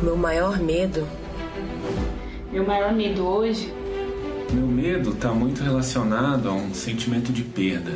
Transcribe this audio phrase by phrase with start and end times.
[0.00, 1.08] Meu maior medo.
[2.52, 3.72] Meu maior medo hoje.
[4.52, 7.92] Meu medo está muito relacionado a um sentimento de perda.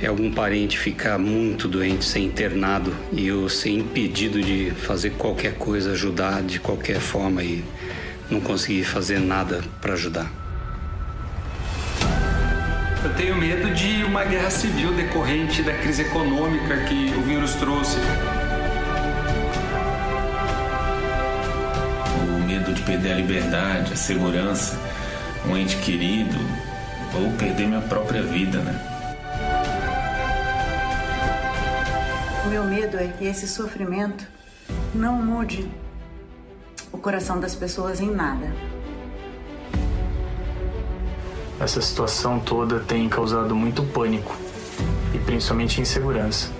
[0.00, 5.54] É algum parente ficar muito doente, ser internado e eu ser impedido de fazer qualquer
[5.54, 7.64] coisa, ajudar de qualquer forma e
[8.30, 10.30] não conseguir fazer nada para ajudar.
[13.02, 17.96] Eu tenho medo de uma guerra civil decorrente da crise econômica que o vírus trouxe.
[22.82, 24.76] De perder a liberdade, a segurança,
[25.48, 26.36] um ente querido
[27.14, 28.88] ou perder minha própria vida, né?
[32.44, 34.26] O meu medo é que esse sofrimento
[34.92, 35.70] não mude
[36.90, 38.52] o coração das pessoas em nada.
[41.60, 44.36] Essa situação toda tem causado muito pânico
[45.14, 46.50] e principalmente insegurança.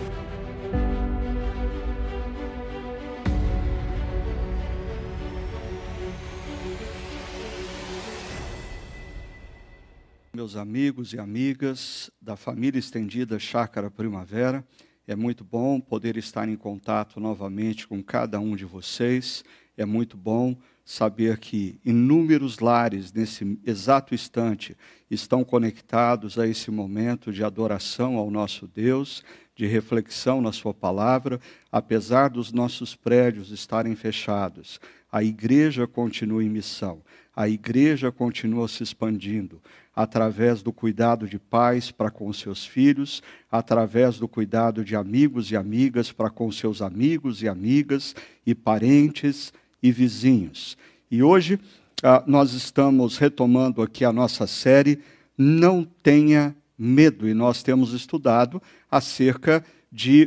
[10.53, 14.63] Meus amigos e amigas da família estendida Chácara Primavera,
[15.09, 19.43] é muito bom poder estar em contato novamente com cada um de vocês.
[19.79, 24.77] É muito bom saber que inúmeros lares, nesse exato instante,
[25.11, 29.25] estão conectados a esse momento de adoração ao nosso Deus,
[29.57, 34.79] de reflexão na Sua palavra, apesar dos nossos prédios estarem fechados.
[35.11, 37.03] A igreja continua em missão,
[37.35, 39.63] a igreja continua se expandindo
[39.95, 45.57] através do cuidado de pais para com seus filhos, através do cuidado de amigos e
[45.57, 48.15] amigas para com seus amigos e amigas,
[48.47, 50.77] e parentes e vizinhos.
[51.11, 51.61] E hoje
[52.03, 55.01] ah, nós estamos retomando aqui a nossa série
[55.37, 59.82] Não Tenha Medo, e nós temos estudado acerca de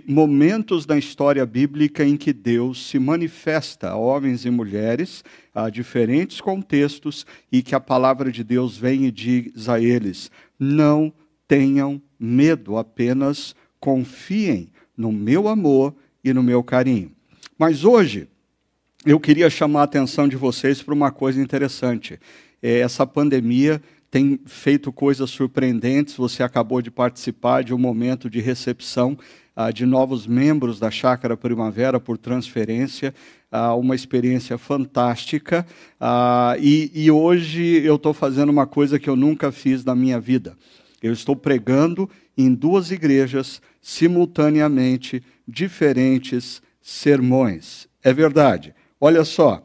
[0.08, 6.40] momentos da história bíblica em que Deus se manifesta a homens e mulheres a diferentes
[6.40, 11.12] contextos e que a palavra de Deus vem e diz a eles: não
[11.48, 17.12] tenham medo, apenas confiem no meu amor e no meu carinho.
[17.58, 18.28] Mas hoje
[19.06, 22.20] eu queria chamar a atenção de vocês para uma coisa interessante.
[22.62, 26.16] É, essa pandemia tem feito coisas surpreendentes.
[26.16, 29.18] Você acabou de participar de um momento de recepção
[29.56, 33.14] ah, de novos membros da Chácara Primavera por transferência,
[33.52, 35.66] ah, uma experiência fantástica.
[36.00, 40.20] Ah, e, e hoje eu estou fazendo uma coisa que eu nunca fiz na minha
[40.20, 40.58] vida.
[41.02, 47.88] Eu estou pregando em duas igrejas simultaneamente diferentes sermões.
[48.04, 48.74] É verdade.
[49.00, 49.64] Olha só,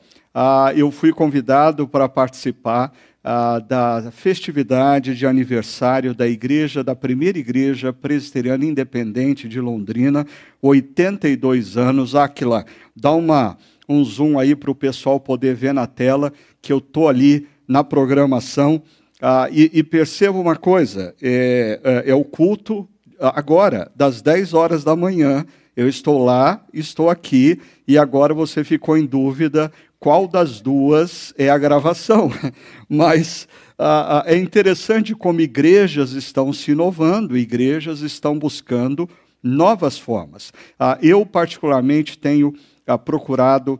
[0.77, 2.93] eu fui convidado para participar
[3.23, 10.27] ah, da festividade de aniversário da igreja, da primeira igreja presbiteriana independente de Londrina,
[10.63, 12.15] 82 anos.
[12.15, 12.65] Aquila,
[12.97, 13.59] dá uma,
[13.89, 16.33] um zoom aí para o pessoal poder ver na tela
[16.63, 18.83] que eu estou ali na programação.
[19.21, 22.89] Ah, e, e perceba uma coisa: é, é, é o culto
[23.21, 25.45] agora, das 10 horas da manhã.
[25.77, 31.51] Eu estou lá, estou aqui, e agora você ficou em dúvida qual das duas é
[31.51, 32.33] a gravação.
[32.89, 33.47] Mas
[33.79, 39.09] ah, é interessante como igrejas estão se inovando, igrejas estão buscando
[39.43, 40.53] novas formas.
[40.79, 42.55] Ah, eu, particularmente, tenho
[42.87, 43.79] ah, procurado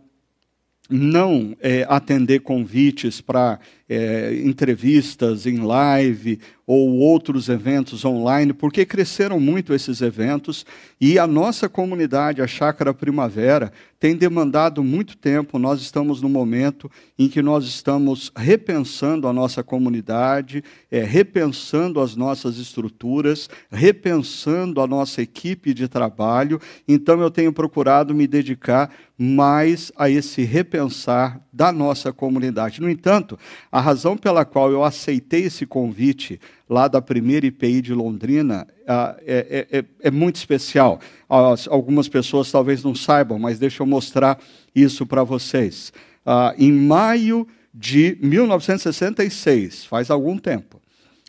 [0.91, 3.61] não é, atender convites para
[3.91, 10.65] é, entrevistas em live ou outros eventos online, porque cresceram muito esses eventos
[11.01, 15.59] e a nossa comunidade, a Chácara Primavera, tem demandado muito tempo.
[15.59, 22.15] Nós estamos no momento em que nós estamos repensando a nossa comunidade, é, repensando as
[22.15, 26.61] nossas estruturas, repensando a nossa equipe de trabalho.
[26.87, 32.81] Então, eu tenho procurado me dedicar mais a esse repensar da nossa comunidade.
[32.81, 33.39] No entanto,
[33.71, 39.17] a razão pela qual eu aceitei esse convite lá da primeira IPI de Londrina ah,
[39.27, 41.01] é, é, é, muito especial.
[41.29, 44.39] Algumas pessoas talvez não saibam, mas deixa eu mostrar
[44.75, 45.93] isso para vocês.
[46.25, 50.81] Ah, em maio de 1966, faz algum tempo,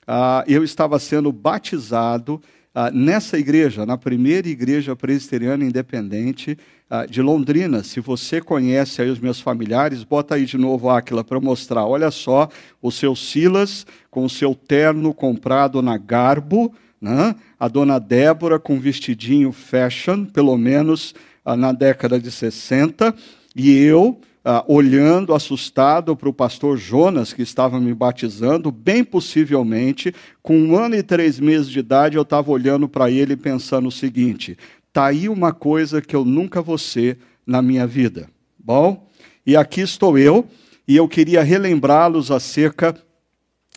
[0.08, 2.42] ah, eu estava sendo batizado
[2.94, 6.58] nessa igreja, na primeira igreja presbiteriana independente
[6.94, 7.84] ah, de Londrina.
[7.84, 11.86] Se você conhece aí os meus familiares, bota aí de novo, Aquila, para mostrar.
[11.86, 12.50] Olha só
[12.82, 17.34] o seu Silas com o seu terno comprado na Garbo, né?
[17.58, 21.16] a dona Débora com vestidinho fashion, pelo menos
[21.46, 23.16] ah, na década de 60,
[23.56, 24.20] e eu.
[24.44, 30.76] Ah, olhando assustado para o pastor Jonas, que estava me batizando, bem possivelmente, com um
[30.76, 34.58] ano e três meses de idade, eu estava olhando para ele pensando o seguinte:
[34.92, 37.18] Está aí uma coisa que eu nunca vou ser
[37.48, 38.30] na minha vida.
[38.60, 39.08] Bom,
[39.46, 40.46] e aqui estou eu,
[40.86, 42.94] e eu queria relembrá-los acerca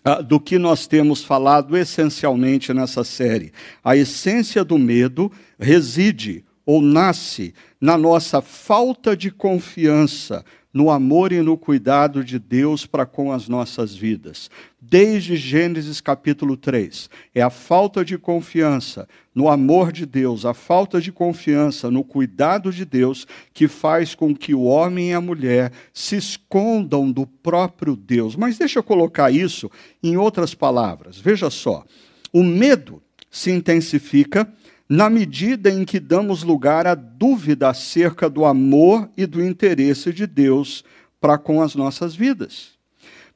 [0.04, 3.52] ah, do que nós temos falado essencialmente nessa série.
[3.84, 11.40] A essência do medo reside ou nasce na nossa falta de confiança no amor e
[11.40, 14.50] no cuidado de Deus para com as nossas vidas.
[14.80, 21.00] Desde Gênesis capítulo 3, é a falta de confiança no amor de Deus, a falta
[21.00, 25.70] de confiança no cuidado de Deus que faz com que o homem e a mulher
[25.92, 28.34] se escondam do próprio Deus.
[28.34, 29.70] Mas deixa eu colocar isso
[30.02, 31.18] em outras palavras.
[31.18, 31.84] Veja só,
[32.32, 33.00] o medo
[33.30, 34.52] se intensifica
[34.88, 40.26] na medida em que damos lugar à dúvida acerca do amor e do interesse de
[40.26, 40.84] Deus
[41.20, 42.74] para com as nossas vidas.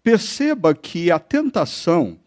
[0.03, 2.19] Perceba que a tentação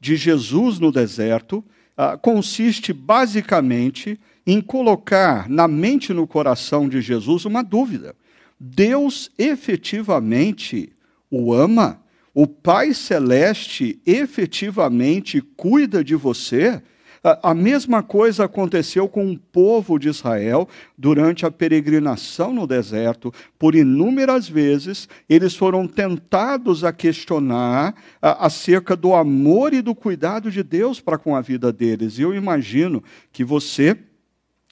[0.00, 1.64] de Jesus no deserto
[1.96, 8.14] ah, consiste basicamente em colocar na mente e no coração de Jesus uma dúvida.
[8.58, 10.92] Deus efetivamente
[11.30, 12.00] o ama?
[12.32, 16.82] O Pai Celeste efetivamente cuida de você?
[17.22, 23.30] A mesma coisa aconteceu com o povo de Israel durante a peregrinação no deserto.
[23.58, 30.62] Por inúmeras vezes, eles foram tentados a questionar acerca do amor e do cuidado de
[30.62, 32.18] Deus para com a vida deles.
[32.18, 33.98] E eu imagino que você,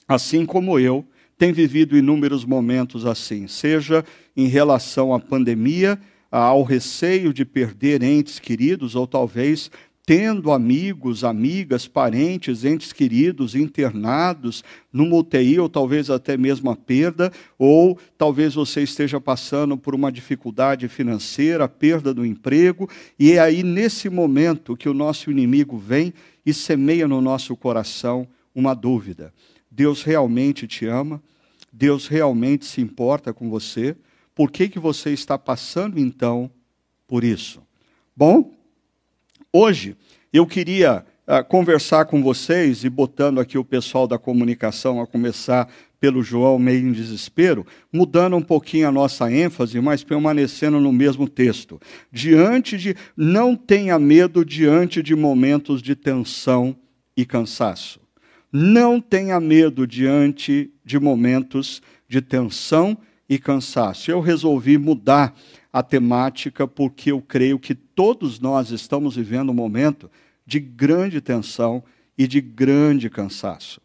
[0.09, 1.05] assim como eu,
[1.37, 4.03] tem vivido inúmeros momentos assim, seja
[4.35, 9.71] em relação à pandemia, ao receio de perder entes queridos, ou talvez
[10.08, 17.31] tendo amigos, amigas, parentes, entes queridos internados numa UTI ou talvez até mesmo a perda,
[17.58, 22.88] ou talvez você esteja passando por uma dificuldade financeira, perda do emprego,
[23.19, 26.14] e é aí nesse momento que o nosso inimigo vem
[26.46, 29.31] e semeia no nosso coração uma dúvida.
[29.70, 31.22] Deus realmente te ama?
[31.70, 33.94] Deus realmente se importa com você?
[34.34, 36.50] Por que, que você está passando então
[37.06, 37.60] por isso?
[38.16, 38.57] Bom,
[39.50, 39.97] Hoje,
[40.31, 45.67] eu queria uh, conversar com vocês, e botando aqui o pessoal da comunicação a começar
[45.99, 51.27] pelo João meio em desespero, mudando um pouquinho a nossa ênfase, mas permanecendo no mesmo
[51.27, 51.81] texto.
[52.12, 56.77] Diante de, não tenha medo diante de momentos de tensão
[57.17, 58.01] e cansaço.
[58.53, 64.11] Não tenha medo diante de momentos de tensão e cansaço.
[64.11, 65.35] Eu resolvi mudar
[65.73, 70.11] a temática, porque eu creio que todos nós estamos vivendo um momento
[70.47, 71.82] de grande tensão
[72.17, 73.81] e de grande cansaço.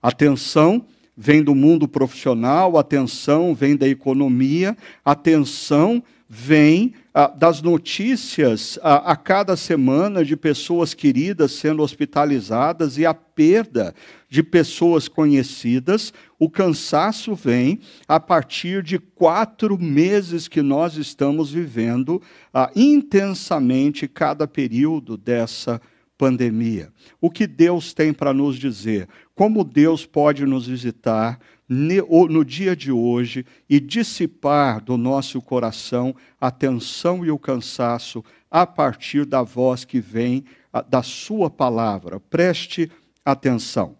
[0.00, 0.86] A tensão
[1.16, 8.78] vem do mundo profissional, a tensão vem da economia, a tensão vem ah, das notícias
[8.82, 13.94] ah, a cada semana de pessoas queridas sendo hospitalizadas e a perda
[14.28, 16.12] de pessoas conhecidas.
[16.38, 17.78] O cansaço vem
[18.08, 22.20] a partir de quatro meses que nós estamos vivendo
[22.52, 25.80] ah, intensamente cada período dessa
[26.16, 26.90] pandemia.
[27.20, 29.08] O que Deus tem para nos dizer?
[29.34, 31.38] Como Deus pode nos visitar?
[31.68, 38.66] No dia de hoje e dissipar do nosso coração a tensão e o cansaço a
[38.66, 40.44] partir da voz que vem
[40.88, 42.20] da Sua palavra.
[42.20, 42.90] Preste
[43.24, 43.96] atenção.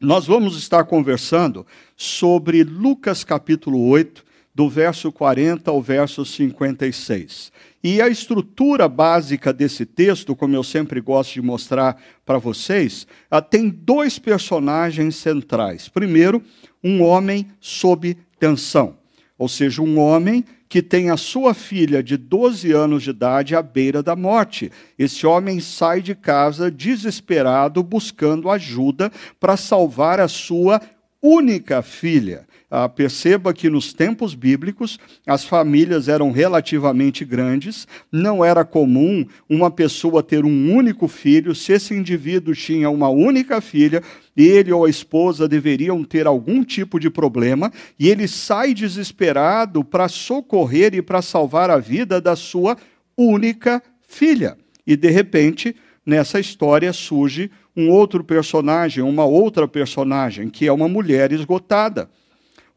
[0.00, 4.24] Nós vamos estar conversando sobre Lucas capítulo 8,
[4.54, 7.52] do verso 40 ao verso 56.
[7.82, 11.96] E a estrutura básica desse texto, como eu sempre gosto de mostrar
[12.26, 13.06] para vocês,
[13.50, 15.88] tem dois personagens centrais.
[15.88, 16.42] Primeiro,
[16.82, 18.96] um homem sob tensão,
[19.36, 23.62] ou seja, um homem que tem a sua filha de 12 anos de idade à
[23.62, 24.70] beira da morte.
[24.98, 30.80] Esse homem sai de casa desesperado, buscando ajuda para salvar a sua
[31.22, 32.46] única filha.
[32.70, 39.70] Ah, perceba que nos tempos bíblicos as famílias eram relativamente grandes, não era comum uma
[39.70, 44.02] pessoa ter um único filho, se esse indivíduo tinha uma única filha,
[44.36, 50.06] ele ou a esposa deveriam ter algum tipo de problema, e ele sai desesperado para
[50.06, 52.76] socorrer e para salvar a vida da sua
[53.16, 54.58] única filha.
[54.86, 60.86] E de repente, nessa história surge um outro personagem, uma outra personagem, que é uma
[60.86, 62.10] mulher esgotada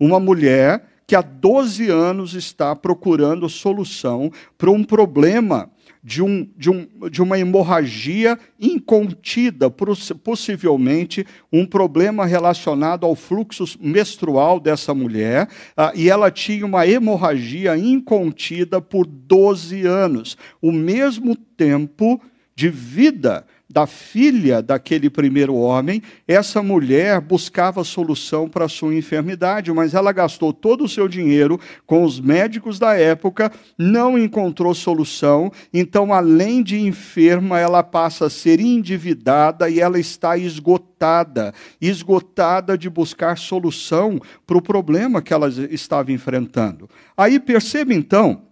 [0.01, 5.69] uma mulher que há 12 anos está procurando solução para um problema
[6.03, 14.59] de, um, de, um, de uma hemorragia incontida, possivelmente um problema relacionado ao fluxo menstrual
[14.59, 22.19] dessa mulher, uh, e ela tinha uma hemorragia incontida por 12 anos, o mesmo tempo
[22.55, 29.93] de vida da filha daquele primeiro homem, essa mulher buscava solução para sua enfermidade, mas
[29.93, 36.13] ela gastou todo o seu dinheiro com os médicos da época, não encontrou solução, então,
[36.13, 40.91] além de enferma, ela passa a ser endividada e ela está esgotada
[41.79, 46.87] esgotada de buscar solução para o problema que ela estava enfrentando.
[47.17, 48.43] Aí perceba então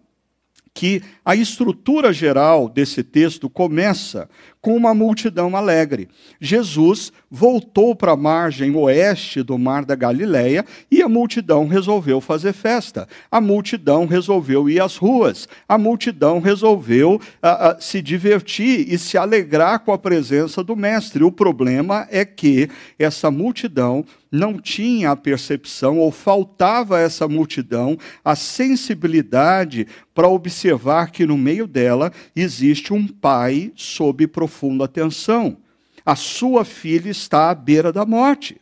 [0.74, 4.30] que a estrutura geral desse texto começa
[4.62, 6.10] com uma multidão alegre.
[6.40, 12.54] Jesus voltou para a margem oeste do Mar da Galileia e a multidão resolveu fazer
[12.54, 13.08] festa.
[13.32, 15.48] A multidão resolveu ir às ruas.
[15.68, 21.24] A multidão resolveu uh, uh, se divertir e se alegrar com a presença do Mestre.
[21.24, 27.98] O problema é que essa multidão não tinha a percepção, ou faltava a essa multidão
[28.24, 35.58] a sensibilidade para observar que no meio dela existe um pai sob profunda tensão.
[36.04, 38.60] A sua filha está à beira da morte.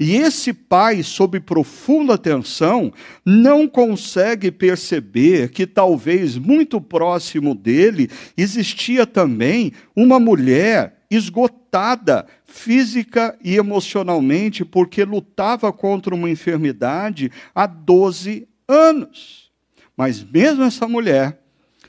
[0.00, 2.92] E esse pai, sob profunda tensão,
[3.24, 13.56] não consegue perceber que talvez muito próximo dele existia também uma mulher esgotada física e
[13.56, 19.50] emocionalmente, porque lutava contra uma enfermidade há 12 anos.
[19.96, 21.40] Mas mesmo essa mulher,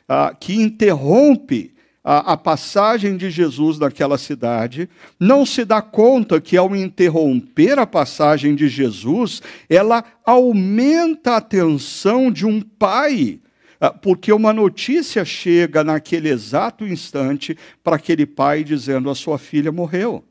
[0.07, 4.89] ah, que interrompe a, a, passagem de Jesus naquela cidade,
[5.19, 12.31] não se dá conta que, ao interromper a passagem de Jesus, ela aumenta a tensão
[12.31, 13.39] de um pai
[13.81, 19.71] ah, porque uma notícia chega naquele exato instante para aquele pai dizendo: a sua filha
[19.71, 20.23] morreu.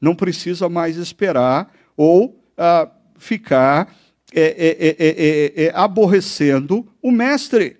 [0.00, 2.88] Não precisa mais esperar ou ah,
[3.18, 3.92] ficar
[4.32, 7.78] é é é, aborrecendo o mestre.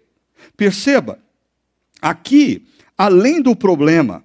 [0.56, 1.18] Perceba,
[2.00, 2.66] aqui,
[3.02, 4.23] além do problema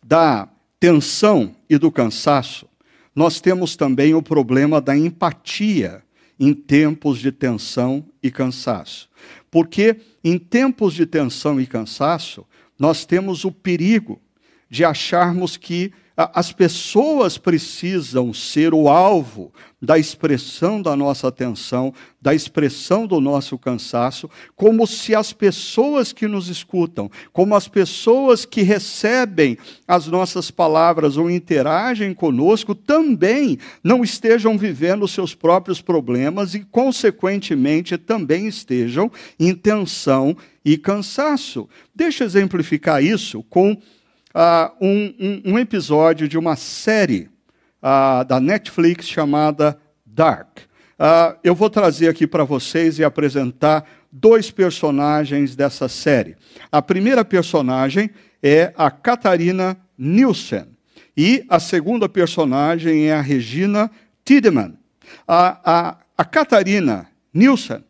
[0.00, 2.68] da tensão e do cansaço,
[3.12, 6.00] nós temos também o problema da empatia
[6.38, 9.10] em tempos de tensão e cansaço.
[9.50, 12.46] Porque em tempos de tensão e cansaço,
[12.78, 14.22] nós temos o perigo
[14.70, 19.52] de acharmos que as pessoas precisam ser o alvo
[19.82, 21.92] da expressão da nossa atenção,
[22.22, 28.46] da expressão do nosso cansaço, como se as pessoas que nos escutam, como as pessoas
[28.46, 36.54] que recebem as nossas palavras ou interagem conosco, também não estejam vivendo seus próprios problemas
[36.54, 41.68] e, consequentemente, também estejam em tensão e cansaço.
[41.94, 43.76] Deixa eu exemplificar isso com
[44.34, 47.30] uh, um, um, um, episódio de uma série
[47.82, 50.58] uh, da Netflix chamada Dark.
[50.98, 56.36] Uh, eu vou trazer aqui para vocês e apresentar dois personagens dessa série.
[56.70, 58.10] A primeira personagem
[58.42, 60.66] é a Catarina Nielsen
[61.16, 63.90] e a segunda personagem é a Regina
[64.24, 64.74] Tiedemann.
[65.26, 67.84] A, a, a Catarina Nielsen,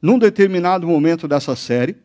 [0.00, 1.96] num determinado momento dessa série,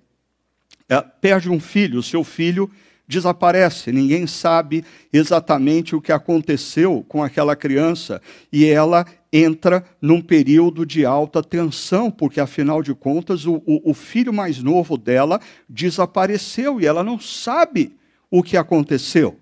[0.90, 2.04] é, perde um filho.
[2.04, 2.70] Seu filho
[3.08, 10.86] desaparece, ninguém sabe exatamente o que aconteceu com aquela criança e ela entra num período
[10.86, 16.80] de alta tensão, porque afinal de contas o, o, o filho mais novo dela desapareceu
[16.80, 17.96] e ela não sabe
[18.30, 19.38] o que aconteceu.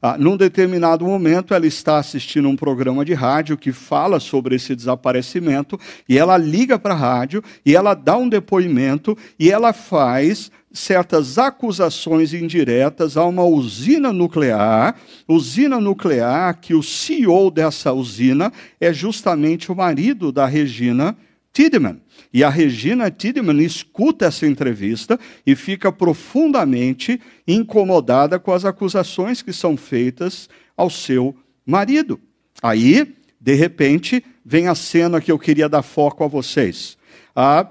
[0.00, 4.74] Ah, num determinado momento, ela está assistindo um programa de rádio que fala sobre esse
[4.74, 10.50] desaparecimento, e ela liga para a rádio, e ela dá um depoimento, e ela faz
[10.76, 14.94] certas acusações indiretas a uma usina nuclear,
[15.26, 21.16] usina nuclear que o CEO dessa usina é justamente o marido da Regina
[21.52, 22.00] Tiedemann.
[22.32, 29.52] E a Regina Tiedemann escuta essa entrevista e fica profundamente incomodada com as acusações que
[29.52, 32.20] são feitas ao seu marido.
[32.62, 36.98] Aí, de repente, vem a cena que eu queria dar foco a vocês.
[37.34, 37.66] A,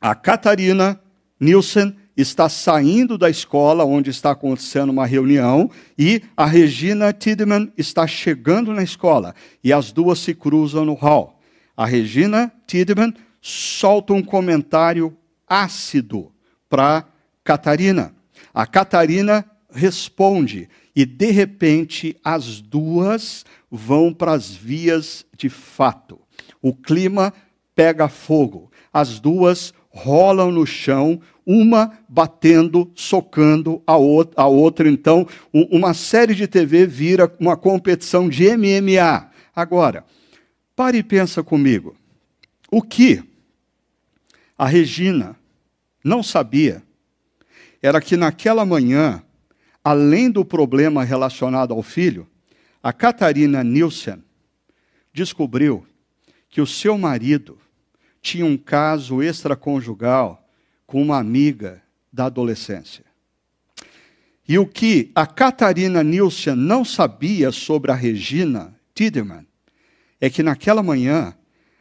[0.00, 0.98] a Catarina
[1.38, 8.06] Nielsen está saindo da escola onde está acontecendo uma reunião e a Regina Tiedemann está
[8.06, 11.38] chegando na escola e as duas se cruzam no hall.
[11.76, 16.32] A Regina Tiedemann solta um comentário ácido
[16.68, 17.06] para
[17.44, 18.14] Catarina.
[18.54, 26.18] A Catarina responde e de repente as duas vão para as vias de fato.
[26.62, 27.32] O clima
[27.74, 28.72] pega fogo.
[28.92, 34.88] As duas rolam no chão, uma batendo, socando a outra, a outra.
[34.88, 39.30] Então, uma série de TV vira uma competição de MMA.
[39.54, 40.04] Agora,
[40.74, 41.94] pare e pensa comigo.
[42.70, 43.22] O que
[44.58, 45.36] a Regina
[46.02, 46.82] não sabia
[47.80, 49.22] era que naquela manhã
[49.86, 52.26] além do problema relacionado ao filho,
[52.82, 54.20] a Catarina Nielsen
[55.12, 55.86] descobriu
[56.48, 57.56] que o seu marido
[58.20, 60.45] tinha um caso extraconjugal
[60.86, 63.04] com uma amiga da adolescência.
[64.48, 69.44] E o que a Catarina Nielsen não sabia sobre a Regina Tideman
[70.20, 71.34] é que naquela manhã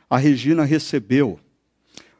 [0.10, 1.40] a Regina recebeu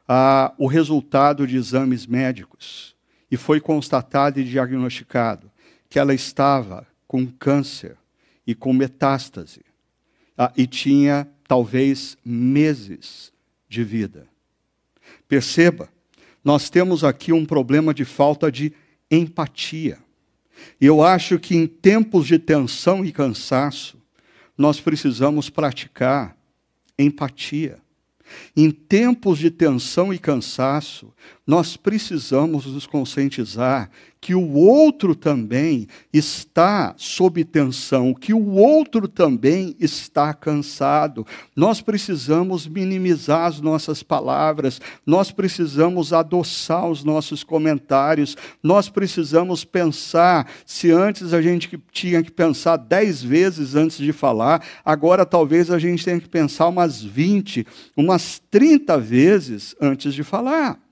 [0.06, 2.94] ah, o resultado de exames médicos
[3.30, 5.50] e foi constatado e diagnosticado
[5.88, 7.96] que ela estava com câncer
[8.46, 9.62] e com metástase
[10.38, 13.32] ah, e tinha talvez meses
[13.68, 14.28] de vida.
[15.28, 15.88] Perceba,
[16.46, 18.72] nós temos aqui um problema de falta de
[19.10, 19.98] empatia.
[20.80, 23.98] E eu acho que em tempos de tensão e cansaço,
[24.56, 26.36] nós precisamos praticar
[26.96, 27.80] empatia.
[28.56, 31.12] Em tempos de tensão e cansaço,
[31.46, 33.88] nós precisamos nos conscientizar
[34.20, 41.24] que o outro também está sob tensão, que o outro também está cansado.
[41.54, 50.50] Nós precisamos minimizar as nossas palavras, nós precisamos adoçar os nossos comentários, nós precisamos pensar.
[50.64, 55.78] Se antes a gente tinha que pensar dez vezes antes de falar, agora talvez a
[55.78, 57.64] gente tenha que pensar umas 20,
[57.96, 60.85] umas 30 vezes antes de falar.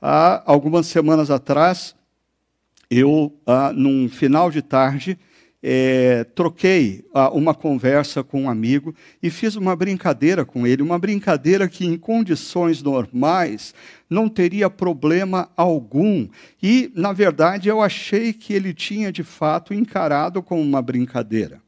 [0.00, 1.94] Há algumas semanas atrás,
[2.88, 5.18] eu, ah, num final de tarde,
[5.60, 11.00] é, troquei ah, uma conversa com um amigo e fiz uma brincadeira com ele, uma
[11.00, 13.74] brincadeira que, em condições normais,
[14.08, 16.28] não teria problema algum.
[16.62, 21.60] E, na verdade, eu achei que ele tinha, de fato, encarado como uma brincadeira.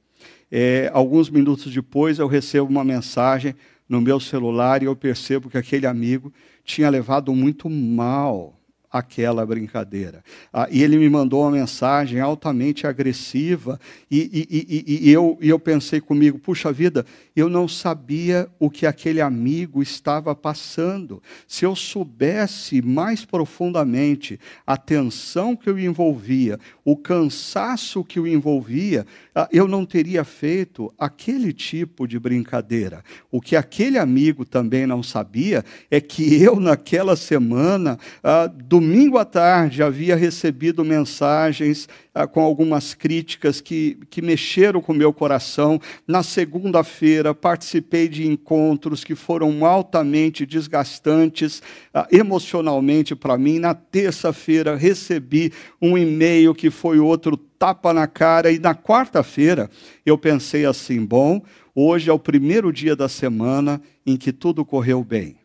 [0.53, 3.57] É, alguns minutos depois, eu recebo uma mensagem
[3.89, 6.33] no meu celular e eu percebo que aquele amigo
[6.71, 8.60] tinha levado muito mal
[8.91, 10.23] aquela brincadeira.
[10.53, 13.79] Ah, e ele me mandou uma mensagem altamente agressiva,
[14.11, 17.07] e, e, e, e, eu, e eu pensei comigo: puxa vida,
[17.37, 21.23] eu não sabia o que aquele amigo estava passando.
[21.47, 29.07] Se eu soubesse mais profundamente a tensão que o envolvia, o cansaço que o envolvia,
[29.35, 33.05] ah, eu não teria feito aquele tipo de brincadeira.
[33.31, 38.47] O que aquele amigo também não sabia é que eu, naquela semana, ah,
[38.81, 44.97] domingo à tarde, havia recebido mensagens ah, com algumas críticas que, que mexeram com o
[44.97, 45.79] meu coração.
[46.09, 51.63] Na segunda-feira, participei de encontros que foram altamente desgastantes
[52.11, 53.59] emocionalmente para mim.
[53.59, 58.51] Na terça-feira, recebi um e-mail que foi outro tapa na cara.
[58.51, 59.69] E na quarta-feira
[60.07, 61.43] eu pensei assim: bom,
[61.75, 65.37] hoje é o primeiro dia da semana em que tudo correu bem.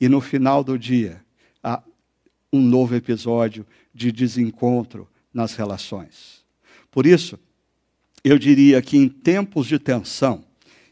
[0.00, 1.20] E no final do dia,
[2.52, 6.44] um novo episódio de desencontro nas relações.
[6.90, 7.38] Por isso,
[8.24, 10.44] eu diria que em tempos de tensão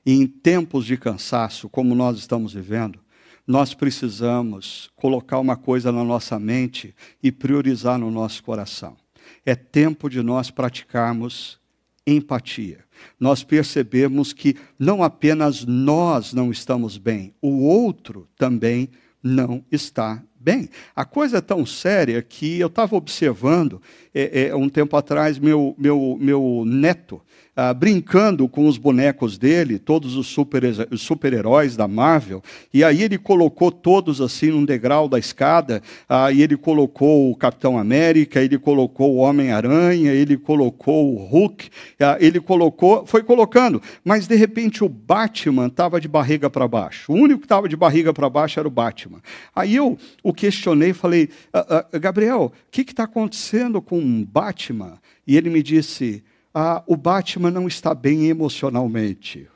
[0.05, 3.01] e em tempos de cansaço, como nós estamos vivendo,
[3.47, 8.97] nós precisamos colocar uma coisa na nossa mente e priorizar no nosso coração
[9.45, 11.59] é tempo de nós praticarmos
[12.07, 12.85] empatia.
[13.19, 18.89] Nós percebemos que não apenas nós não estamos bem, o outro também
[19.23, 20.69] não está bem.
[20.95, 23.81] A coisa é tão séria que eu estava observando
[24.15, 27.21] é, é, um tempo atrás meu, meu, meu neto
[27.61, 32.41] ah, brincando com os bonecos dele, todos os super-heróis super da Marvel,
[32.73, 37.35] e aí ele colocou todos assim num degrau da escada, ah, e ele colocou o
[37.35, 41.69] Capitão América, ele colocou o Homem-Aranha, ele colocou o Hulk,
[41.99, 47.11] ah, ele colocou, foi colocando, mas de repente o Batman estava de barriga para baixo.
[47.11, 49.21] O único que estava de barriga para baixo era o Batman.
[49.53, 55.01] Aí eu o questionei, falei, ah, ah, Gabriel, o que está acontecendo com o Batman?
[55.27, 59.49] E ele me disse, ah, o Batman não está bem emocionalmente.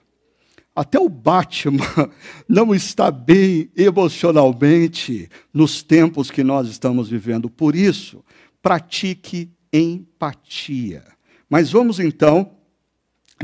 [0.74, 1.84] Até o Batman
[2.48, 7.50] não está bem emocionalmente nos tempos que nós estamos vivendo.
[7.50, 8.24] Por isso,
[8.62, 11.04] pratique empatia.
[11.48, 12.52] Mas vamos então,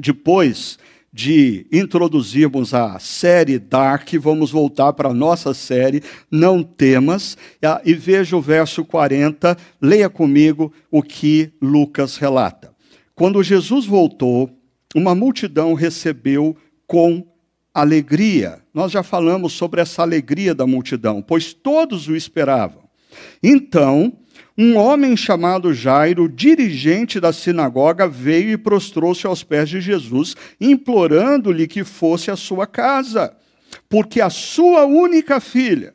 [0.01, 0.79] depois
[1.13, 7.95] de introduzirmos a série Dark, vamos voltar para a nossa série Não Temas, ah, e
[7.95, 12.78] veja o verso 40, leia comigo o que Lucas relata.
[13.19, 14.49] Quando Jesus voltou,
[14.95, 17.27] uma multidão recebeu com
[17.75, 18.63] alegria.
[18.73, 22.85] Nós já falamos sobre essa alegria da multidão, pois todos o esperavam.
[23.43, 24.17] Então,
[24.57, 31.67] um homem chamado Jairo, dirigente da sinagoga, veio e prostrou-se aos pés de Jesus, implorando-lhe
[31.67, 33.37] que fosse à sua casa,
[33.89, 35.93] porque a sua única filha,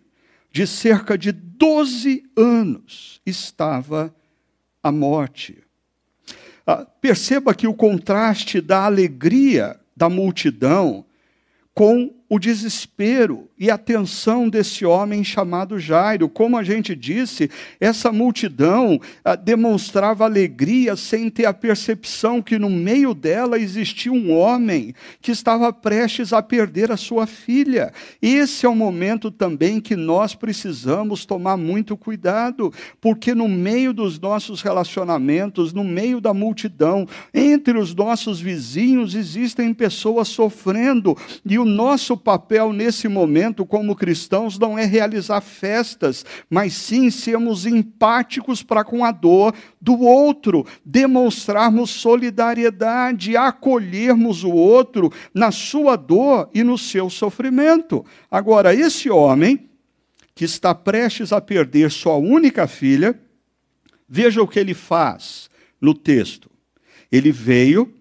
[0.51, 4.13] de cerca de 12 anos, estava
[4.83, 5.62] à morte.
[6.65, 11.06] Ah, perceba que o contraste da alegria da multidão
[11.73, 16.27] com o desespero e a tensão desse homem chamado Jairo.
[16.27, 22.69] Como a gente disse, essa multidão ah, demonstrava alegria sem ter a percepção que no
[22.69, 27.93] meio dela existia um homem que estava prestes a perder a sua filha.
[28.21, 34.19] Esse é o momento também que nós precisamos tomar muito cuidado, porque no meio dos
[34.19, 41.65] nossos relacionamentos, no meio da multidão, entre os nossos vizinhos, existem pessoas sofrendo e o
[41.65, 48.84] nosso papel nesse momento, como cristãos, não é realizar festas, mas sim sermos empáticos para
[48.84, 56.78] com a dor do outro, demonstrarmos solidariedade, acolhermos o outro na sua dor e no
[56.78, 58.06] seu sofrimento.
[58.30, 59.69] Agora, esse homem
[60.36, 63.19] que está prestes a perder sua única filha,
[64.08, 65.49] veja o que ele faz
[65.80, 66.49] no texto.
[67.12, 67.93] Ele veio,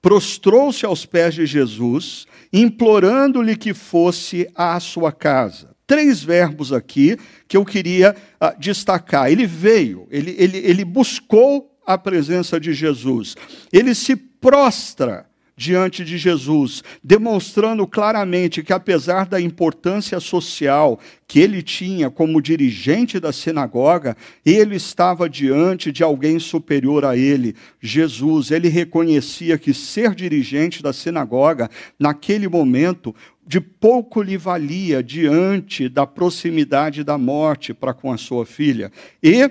[0.00, 5.74] prostrou-se aos pés de Jesus, implorando-lhe que fosse à sua casa.
[5.88, 9.30] Três verbos aqui que eu queria uh, destacar.
[9.30, 13.34] Ele veio, ele, ele, ele buscou a presença de Jesus,
[13.72, 21.62] ele se prostra diante de Jesus, demonstrando claramente que, apesar da importância social que ele
[21.62, 28.50] tinha como dirigente da sinagoga, ele estava diante de alguém superior a ele, Jesus.
[28.50, 33.14] Ele reconhecia que ser dirigente da sinagoga, naquele momento,
[33.46, 38.90] de pouco lhe valia diante da proximidade da morte para com a sua filha.
[39.22, 39.50] E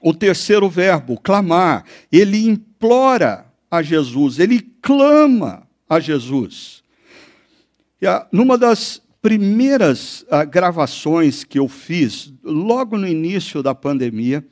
[0.00, 6.82] o terceiro verbo, clamar, ele implora a Jesus, ele clama a Jesus.
[8.00, 14.44] E, ah, numa das primeiras ah, gravações que eu fiz, logo no início da pandemia,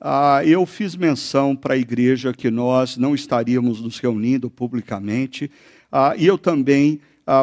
[0.00, 5.50] ah, eu fiz menção para a igreja que nós não estaríamos nos reunindo publicamente,
[6.16, 7.00] e eu também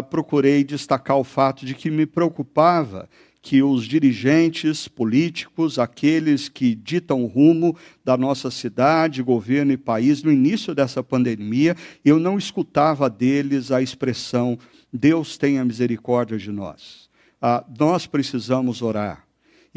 [0.10, 3.10] procurei destacar o fato de que me preocupava
[3.47, 10.21] que os dirigentes políticos, aqueles que ditam o rumo da nossa cidade, governo e país,
[10.21, 14.60] no início dessa pandemia, eu não escutava deles a expressão:
[14.91, 17.10] Deus tenha misericórdia de nós.
[17.41, 19.26] Ah, nós precisamos orar.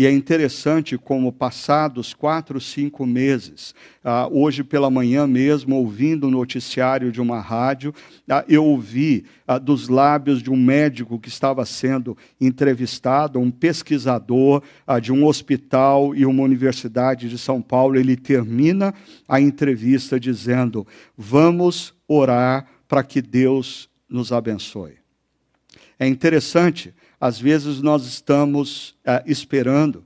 [0.00, 6.30] E é interessante como, passados quatro, cinco meses, ah, hoje pela manhã mesmo, ouvindo o
[6.30, 7.94] noticiário de uma rádio,
[8.26, 14.62] ah, eu ouvi ah, dos lábios de um médico que estava sendo entrevistado, um pesquisador
[15.02, 17.98] de um hospital e uma universidade de São Paulo.
[17.98, 18.94] Ele termina
[19.28, 24.94] a entrevista dizendo: Vamos orar para que Deus nos abençoe.
[25.98, 30.02] É interessante às vezes nós estamos ah, esperando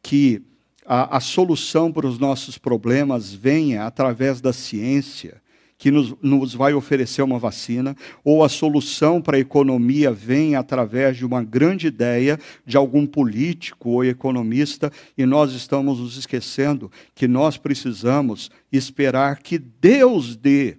[0.00, 0.40] que
[0.86, 5.42] a, a, solução para os nossos problemas venha através da ciência,
[5.76, 11.16] que nos, nos vai oferecer uma vacina, ou a solução para a economia venha através
[11.16, 17.26] de uma grande ideia de algum político ou economista, e nós estamos nos esquecendo que
[17.26, 20.76] nós precisamos esperar que Deus dê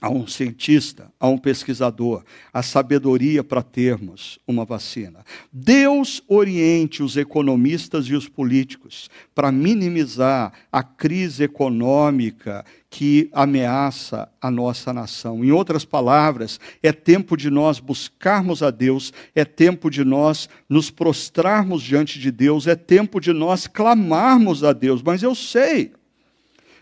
[0.00, 5.24] a um cientista, a um pesquisador, a sabedoria para termos uma vacina.
[5.52, 14.50] Deus oriente os economistas e os políticos para minimizar a crise econômica que ameaça a
[14.50, 15.44] nossa nação.
[15.44, 20.90] Em outras palavras, é tempo de nós buscarmos a Deus, é tempo de nós nos
[20.90, 25.02] prostrarmos diante de Deus, é tempo de nós clamarmos a Deus.
[25.02, 25.92] Mas eu sei,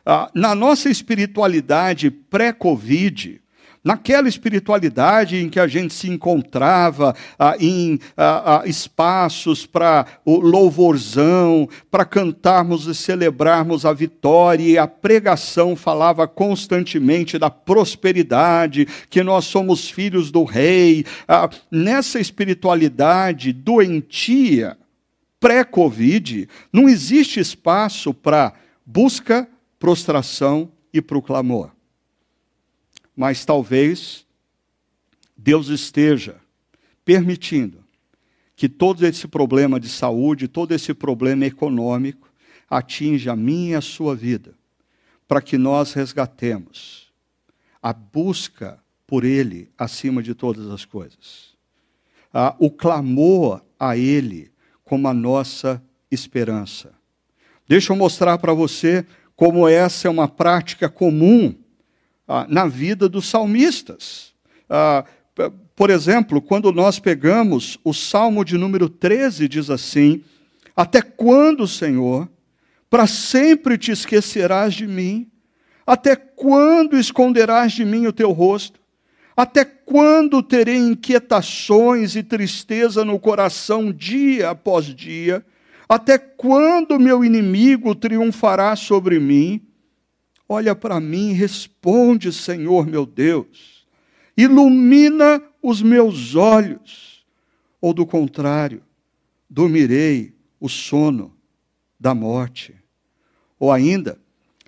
[0.09, 3.43] ah, na nossa espiritualidade pré-Covid,
[3.85, 10.41] naquela espiritualidade em que a gente se encontrava ah, em ah, ah, espaços para o
[10.41, 19.23] louvorzão, para cantarmos e celebrarmos a vitória, e a pregação falava constantemente da prosperidade, que
[19.23, 21.05] nós somos filhos do rei.
[21.27, 24.79] Ah, nessa espiritualidade doentia,
[25.39, 28.55] pré-Covid, não existe espaço para
[28.87, 29.47] busca
[29.79, 31.71] prostração e para o clamor.
[33.17, 34.27] Mas talvez
[35.37, 36.37] Deus esteja
[37.05, 37.85] permitindo
[38.57, 42.29] que todo esse problema de saúde, todo esse problema econômico
[42.69, 44.55] atinja a minha e a sua vida,
[45.27, 47.13] para que nós resgatemos
[47.81, 51.57] a busca por Ele acima de todas as coisas,
[52.35, 54.51] ah, o clamor a Ele
[54.85, 56.93] como a nossa esperança.
[57.67, 59.07] Deixa eu mostrar para você
[59.39, 61.55] como essa é uma prática comum
[62.27, 64.35] ah, na vida dos salmistas.
[64.69, 65.05] Ah,
[65.77, 70.25] por exemplo, quando nós pegamos o Salmo de número 13, diz assim:
[70.75, 72.29] Até quando, Senhor,
[72.91, 75.31] para sempre te esquecerás de mim?
[75.87, 78.81] Até quando esconderás de mim o teu rosto?
[79.37, 85.47] Até quando terei inquietações e tristeza no coração dia após dia?
[85.89, 89.63] Até quando meu inimigo triunfará sobre mim?
[90.47, 93.87] Olha para mim, responde, Senhor meu Deus.
[94.37, 97.27] Ilumina os meus olhos,
[97.81, 98.83] ou do contrário,
[99.49, 101.35] dormirei o sono
[101.99, 102.75] da morte.
[103.59, 104.21] Ou ainda,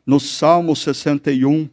[0.04, 1.68] no Salmo 61,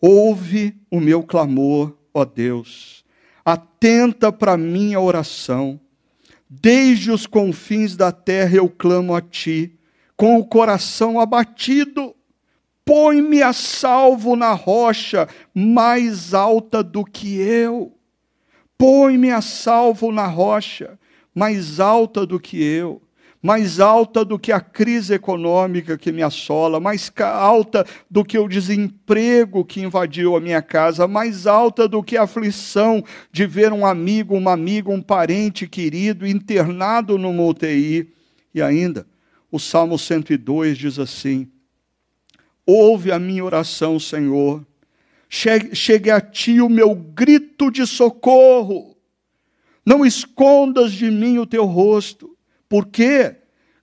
[0.00, 3.04] ouve o meu clamor, ó Deus,
[3.44, 5.78] atenta para minha oração
[6.50, 9.78] Desde os confins da terra eu clamo a ti,
[10.16, 12.12] com o coração abatido.
[12.84, 17.96] Põe-me a salvo na rocha mais alta do que eu.
[18.76, 20.98] Põe-me a salvo na rocha
[21.32, 23.00] mais alta do que eu
[23.42, 28.46] mais alta do que a crise econômica que me assola, mais alta do que o
[28.46, 33.86] desemprego que invadiu a minha casa, mais alta do que a aflição de ver um
[33.86, 38.12] amigo, uma amiga, um parente querido internado numa UTI.
[38.54, 39.06] E ainda,
[39.50, 41.48] o Salmo 102 diz assim:
[42.66, 44.64] Ouve a minha oração, Senhor,
[45.30, 48.94] chegue, chegue a ti o meu grito de socorro.
[49.84, 52.29] Não escondas de mim o teu rosto
[52.70, 53.34] porque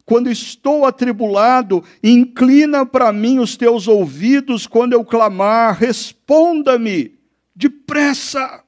[0.06, 7.20] quando estou atribulado, inclina para mim os teus ouvidos quando eu clamar, responda-me
[7.54, 8.64] depressa.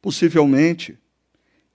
[0.00, 0.98] Possivelmente,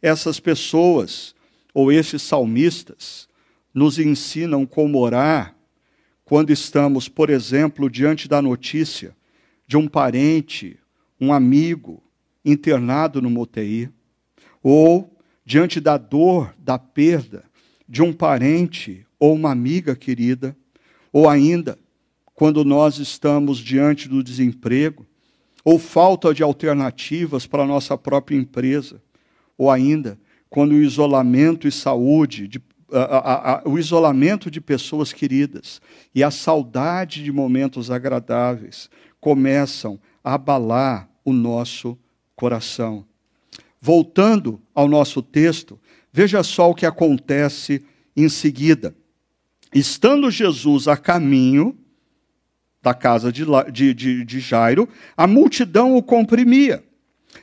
[0.02, 1.36] essas pessoas
[1.72, 3.30] ou esses salmistas
[3.72, 5.56] nos ensinam como orar
[6.26, 9.16] quando estamos, por exemplo, diante da notícia
[9.68, 10.80] de um parente,
[11.22, 12.02] um amigo
[12.44, 13.92] internado no UTI,
[14.64, 15.19] ou
[15.50, 17.44] diante da dor, da perda
[17.88, 20.56] de um parente ou uma amiga querida,
[21.12, 21.76] ou ainda
[22.36, 25.08] quando nós estamos diante do desemprego,
[25.66, 29.02] ou falta de alternativas para a nossa própria empresa,
[29.58, 30.20] ou ainda
[30.52, 35.82] quando o isolamento e saúde, de, a, a, a, o isolamento de pessoas queridas
[36.14, 38.88] e a saudade de momentos agradáveis
[39.20, 41.98] começam a abalar o nosso
[42.36, 43.09] coração.
[43.82, 45.80] Voltando ao nosso texto,
[46.12, 47.84] veja só o que acontece
[48.16, 48.96] em seguida.
[49.74, 51.78] Estando Jesus a caminho
[52.82, 56.84] da casa de, de, de Jairo, a multidão o comprimia.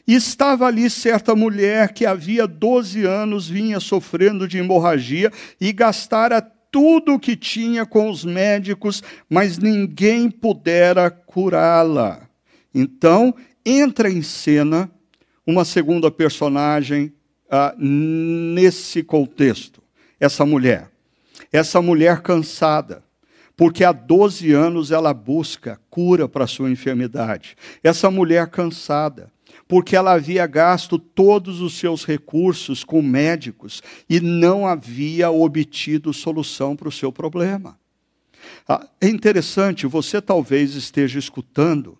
[0.07, 6.41] E estava ali certa mulher que havia 12 anos vinha sofrendo de hemorragia e gastara
[6.41, 12.29] tudo o que tinha com os médicos, mas ninguém pudera curá-la.
[12.75, 14.91] Então entra em cena
[15.47, 17.13] uma segunda personagem
[17.51, 19.81] ah, nesse contexto,
[20.19, 20.91] essa mulher.
[21.53, 23.05] Essa mulher cansada,
[23.57, 27.57] porque há 12 anos ela busca cura para sua enfermidade.
[27.83, 29.31] Essa mulher cansada,
[29.69, 36.75] porque ela havia gasto todos os seus recursos com médicos e não havia obtido solução
[36.77, 37.79] para o seu problema.
[38.69, 41.99] Ah, é interessante, você talvez esteja escutando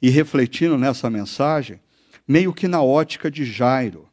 [0.00, 1.80] e refletindo nessa mensagem,
[2.26, 4.08] meio que na ótica de Jairo.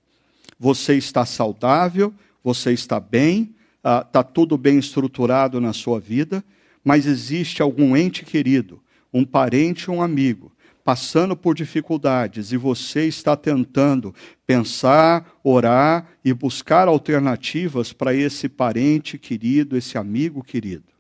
[0.60, 6.44] Você está saudável, você está bem, está ah, tudo bem estruturado na sua vida,
[6.84, 8.82] mas existe algum ente querido,
[9.14, 10.52] um parente, um amigo,
[10.84, 14.14] passando por dificuldades e você está tentando
[14.46, 20.92] pensar, orar e buscar alternativas para esse parente querido, esse amigo querido.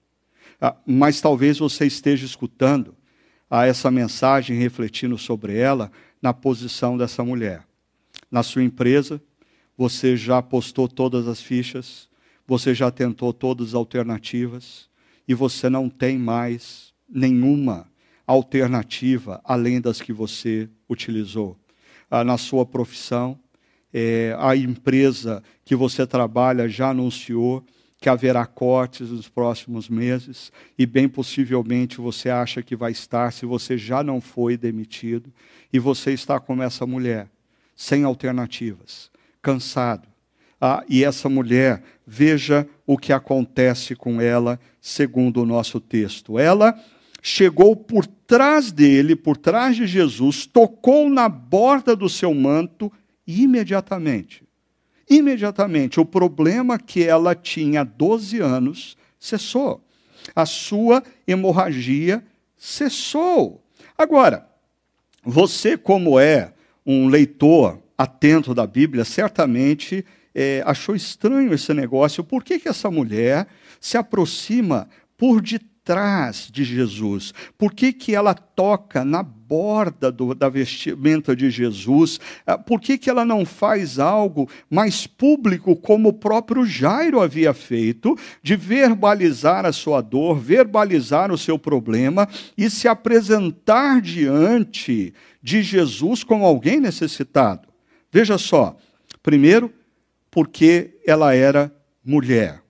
[0.59, 2.95] Ah, mas talvez você esteja escutando
[3.49, 7.65] a essa mensagem, refletindo sobre ela, na posição dessa mulher.
[8.29, 9.21] Na sua empresa,
[9.77, 12.07] você já postou todas as fichas,
[12.45, 14.89] você já tentou todas as alternativas
[15.27, 17.87] e você não tem mais nenhuma
[18.27, 21.57] alternativa além das que você utilizou.
[22.09, 23.39] Ah, na sua profissão,
[23.93, 27.65] é, a empresa que você trabalha já anunciou
[28.01, 33.45] que haverá cortes nos próximos meses e bem possivelmente você acha que vai estar se
[33.45, 35.31] você já não foi demitido
[35.71, 37.29] e você está como essa mulher,
[37.75, 40.07] sem alternativas, cansado.
[40.59, 46.39] Ah, e essa mulher, veja o que acontece com ela, segundo o nosso texto.
[46.39, 46.77] Ela
[47.21, 52.91] chegou por trás dele, por trás de Jesus, tocou na borda do seu manto
[53.27, 54.43] e imediatamente
[55.11, 59.83] imediatamente o problema que ela tinha há 12 anos cessou.
[60.33, 62.23] A sua hemorragia
[62.55, 63.61] cessou.
[63.97, 64.47] Agora,
[65.23, 66.53] você, como é
[66.85, 72.23] um leitor atento da Bíblia, certamente é, achou estranho esse negócio.
[72.23, 73.47] Por que, que essa mulher
[73.79, 77.33] se aproxima por detrás trás de Jesus?
[77.57, 82.19] Por que, que ela toca na borda do, da vestimenta de Jesus?
[82.45, 87.53] Ah, por que, que ela não faz algo mais público, como o próprio Jairo havia
[87.53, 95.63] feito, de verbalizar a sua dor, verbalizar o seu problema e se apresentar diante de
[95.63, 97.67] Jesus como alguém necessitado?
[98.11, 98.77] Veja só,
[99.23, 99.73] primeiro,
[100.29, 101.73] porque ela era
[102.05, 102.61] mulher.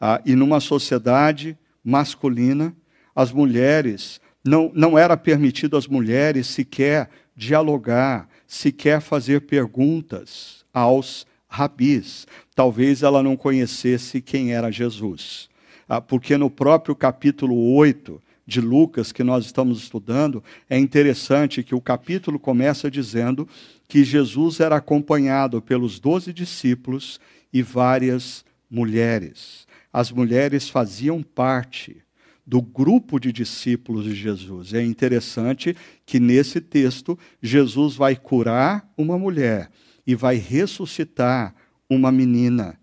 [0.00, 2.74] Ah, e numa sociedade masculina,
[3.14, 12.26] as mulheres, não, não era permitido às mulheres sequer dialogar, sequer fazer perguntas aos rabis.
[12.54, 15.48] Talvez ela não conhecesse quem era Jesus.
[15.88, 21.74] Ah, porque no próprio capítulo 8 de Lucas, que nós estamos estudando, é interessante que
[21.74, 23.48] o capítulo começa dizendo
[23.86, 27.20] que Jesus era acompanhado pelos doze discípulos
[27.52, 29.67] e várias mulheres.
[29.92, 32.02] As mulheres faziam parte
[32.46, 34.72] do grupo de discípulos de Jesus.
[34.72, 39.70] É interessante que nesse texto Jesus vai curar uma mulher
[40.06, 41.54] e vai ressuscitar
[41.90, 42.78] uma menina,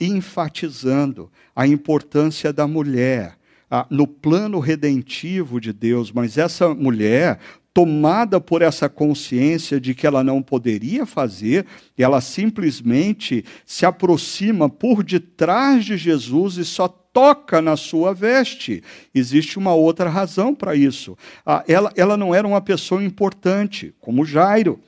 [0.00, 3.36] enfatizando a importância da mulher
[3.70, 6.12] ah, no plano redentivo de Deus.
[6.12, 7.38] Mas essa mulher
[7.74, 15.02] tomada por essa consciência de que ela não poderia fazer, ela simplesmente se aproxima por
[15.02, 18.82] detrás de Jesus e só toca na sua veste.
[19.14, 21.16] Existe uma outra razão para isso.
[21.46, 24.78] Ah, ela, ela não era uma pessoa importante, como Jairo,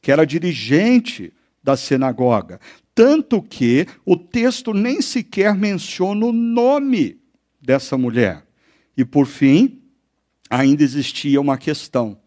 [0.00, 2.60] que era dirigente da sinagoga.
[2.94, 7.18] Tanto que o texto nem sequer menciona o nome
[7.60, 8.44] dessa mulher.
[8.96, 9.80] E, por fim,
[10.50, 12.18] ainda existia uma questão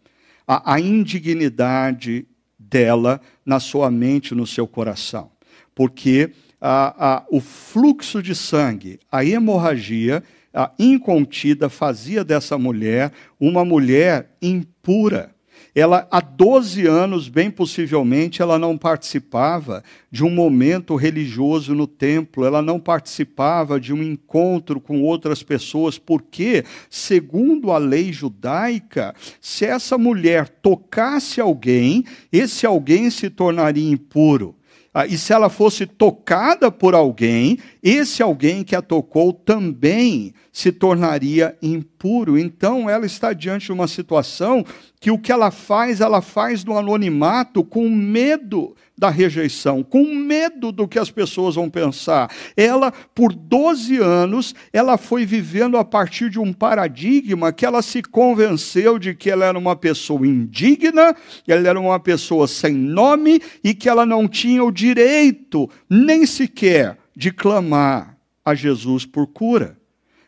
[0.46, 2.26] a, a indignidade
[2.58, 5.30] dela na sua mente, no seu coração.
[5.74, 10.22] Porque a, a, o fluxo de sangue, a hemorragia
[10.56, 15.35] a incontida, fazia dessa mulher uma mulher impura
[15.76, 22.46] ela há 12 anos, bem possivelmente, ela não participava de um momento religioso no templo,
[22.46, 29.66] ela não participava de um encontro com outras pessoas, porque, segundo a lei judaica, se
[29.66, 34.55] essa mulher tocasse alguém, esse alguém se tornaria impuro.
[34.98, 40.72] Ah, e se ela fosse tocada por alguém, esse alguém que a tocou também se
[40.72, 42.38] tornaria impuro.
[42.38, 44.64] Então ela está diante de uma situação
[44.98, 50.72] que o que ela faz, ela faz no anonimato com medo da rejeição, com medo
[50.72, 52.30] do que as pessoas vão pensar.
[52.56, 58.02] Ela, por 12 anos, ela foi vivendo a partir de um paradigma que ela se
[58.02, 61.14] convenceu de que ela era uma pessoa indigna,
[61.46, 66.96] ela era uma pessoa sem nome e que ela não tinha o direito nem sequer
[67.14, 69.76] de clamar a Jesus por cura.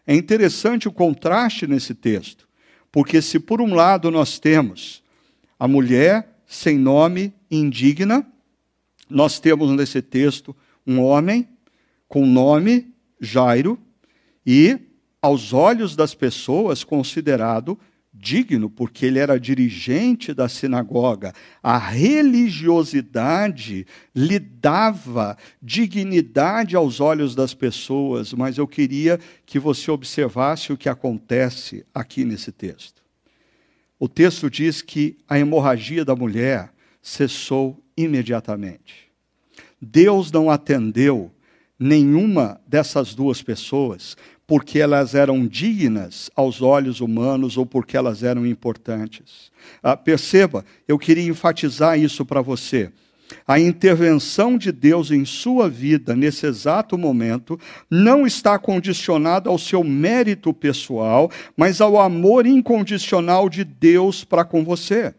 [0.06, 2.46] É interessante o contraste nesse texto,
[2.92, 5.02] porque se por um lado nós temos
[5.58, 8.26] a mulher sem nome, indigna,
[9.08, 10.54] nós temos nesse texto
[10.86, 11.48] um homem
[12.08, 13.78] com nome Jairo
[14.46, 14.78] e,
[15.20, 17.78] aos olhos das pessoas, considerado
[18.12, 21.32] digno, porque ele era dirigente da sinagoga.
[21.62, 30.72] A religiosidade lhe dava dignidade aos olhos das pessoas, mas eu queria que você observasse
[30.72, 33.02] o que acontece aqui nesse texto.
[33.98, 39.08] O texto diz que a hemorragia da mulher cessou imediatamente.
[39.80, 41.30] Deus não atendeu
[41.78, 48.46] nenhuma dessas duas pessoas porque elas eram dignas aos olhos humanos ou porque elas eram
[48.46, 49.52] importantes.
[49.82, 52.90] Ah, perceba, eu queria enfatizar isso para você.
[53.46, 59.84] A intervenção de Deus em sua vida nesse exato momento não está condicionada ao seu
[59.84, 65.14] mérito pessoal, mas ao amor incondicional de Deus para com você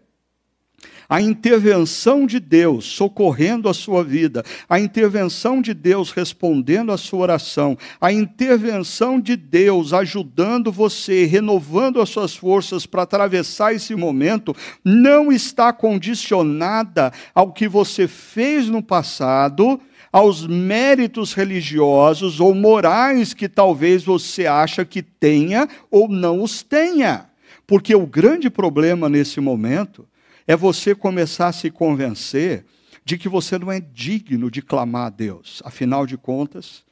[1.09, 7.21] a intervenção de Deus socorrendo a sua vida, a intervenção de Deus respondendo a sua
[7.21, 14.55] oração, a intervenção de Deus ajudando você, renovando as suas forças para atravessar esse momento,
[14.85, 19.81] não está condicionada ao que você fez no passado
[20.11, 27.29] aos méritos religiosos ou morais que talvez você acha que tenha ou não os tenha.
[27.67, 30.07] Porque o grande problema nesse momento
[30.49, 32.65] é você começar a se convencer
[33.05, 35.61] de que você não é digno de clamar a Deus.
[35.63, 36.83] Afinal de contas,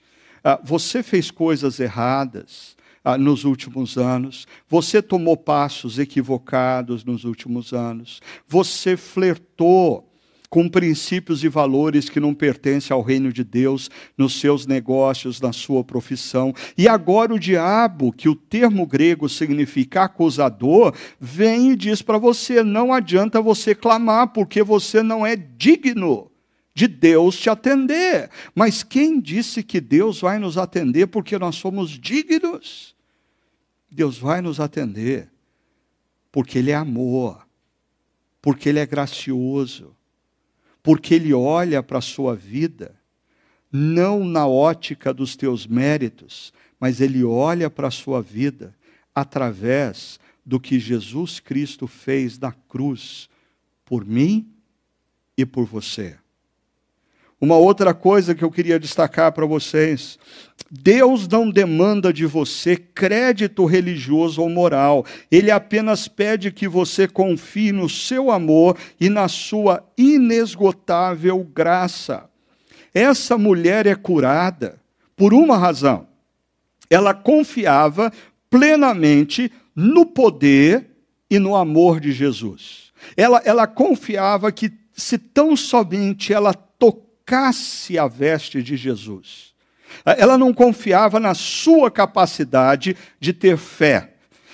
[0.43, 7.73] ah, você fez coisas erradas ah, nos últimos anos, você tomou passos equivocados nos últimos
[7.73, 10.06] anos, você flertou
[10.49, 15.51] com princípios e valores que não pertencem ao reino de Deus, nos seus negócios, na
[15.51, 16.53] sua profissão.
[16.77, 22.63] E agora o diabo, que o termo grego significa acusador, vem e diz para você:
[22.63, 26.31] não adianta você clamar, porque você não é digno
[26.73, 28.29] de Deus te atender.
[28.55, 32.95] Mas quem disse que Deus vai nos atender porque nós somos dignos?
[33.89, 35.29] Deus vai nos atender
[36.31, 37.45] porque Ele é amor,
[38.41, 39.96] porque Ele é gracioso
[40.87, 42.95] porque Ele olha para a sua vida,
[43.69, 48.73] não na ótica dos teus méritos, mas Ele olha para a sua vida
[49.13, 53.27] através do que Jesus Cristo fez na cruz
[53.83, 54.49] por mim
[55.37, 56.17] e por você.
[57.39, 60.17] Uma outra coisa que eu queria destacar para vocês:
[60.71, 67.71] Deus não demanda de você crédito religioso ou moral, Ele apenas pede que você confie
[67.71, 72.27] no seu amor e na sua inesgotável graça.
[72.93, 74.79] Essa mulher é curada
[75.15, 76.07] por uma razão.
[76.89, 78.11] Ela confiava
[78.49, 80.89] plenamente no poder
[81.29, 82.91] e no amor de Jesus.
[83.15, 86.53] Ela, ela confiava que, se tão somente ela
[87.27, 89.53] tocasse, a veste de Jesus.
[90.05, 94.13] Ela não confiava na sua capacidade de ter fé.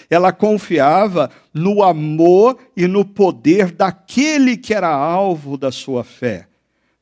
[0.10, 6.48] Ela confiava no amor e no poder daquele que era alvo da sua fé.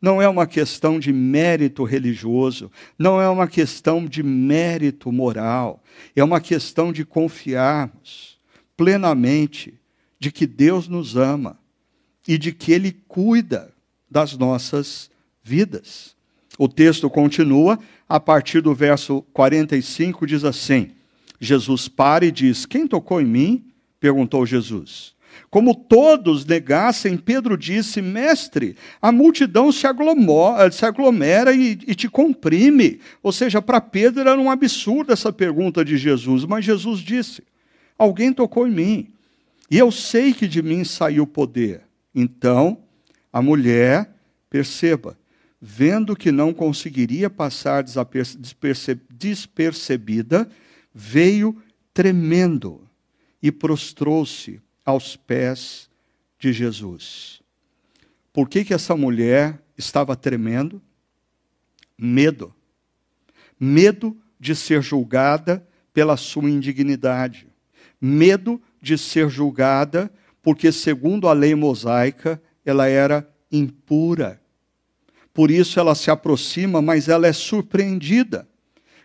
[0.02, 5.82] Não é uma questão de mérito religioso, não é uma questão de mérito moral,
[6.16, 8.38] é uma questão de confiarmos
[8.76, 9.74] plenamente
[10.20, 11.60] de que Deus nos ama
[12.28, 13.72] e de que Ele cuida
[14.10, 15.11] das nossas
[15.44, 16.16] vidas.
[16.58, 20.92] O texto continua, a partir do verso 45, diz assim:
[21.40, 23.66] Jesus para e diz: Quem tocou em mim?
[24.00, 25.14] perguntou Jesus.
[25.50, 32.10] Como todos negassem, Pedro disse: Mestre, a multidão se aglomera, se aglomera e, e te
[32.10, 33.00] comprime.
[33.24, 37.44] Ou seja, para Pedro era um absurdo essa pergunta de Jesus, mas Jesus disse:
[37.98, 39.08] Alguém tocou em mim,
[39.70, 41.82] e eu sei que de mim saiu poder.
[42.14, 42.78] Então,
[43.32, 44.14] a mulher,
[44.50, 45.18] perceba,
[45.62, 47.86] vendo que não conseguiria passar
[49.12, 50.50] despercebida,
[50.92, 51.62] veio
[51.94, 52.90] tremendo
[53.42, 55.88] e prostrou-se aos pés
[56.40, 57.44] de Jesus.
[58.34, 60.82] Por que, que essa mulher estava tremendo?
[61.96, 62.56] Medo.
[63.60, 67.48] Medo de ser julgada pela sua indignidade.
[68.00, 74.41] Medo de ser julgada porque, segundo a lei mosaica, ela era impura
[75.34, 78.48] por isso ela se aproxima, mas ela é surpreendida.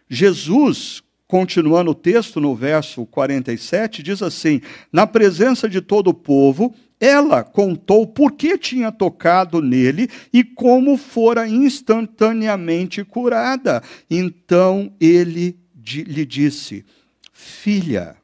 [0.08, 4.60] Jesus, continuando o texto no verso 47, diz assim:
[4.92, 10.96] Na presença de todo o povo, ela contou por que tinha tocado nele e como
[10.96, 13.82] fora instantaneamente curada.
[14.10, 16.84] Então ele lhe disse:
[17.32, 18.16] Filha,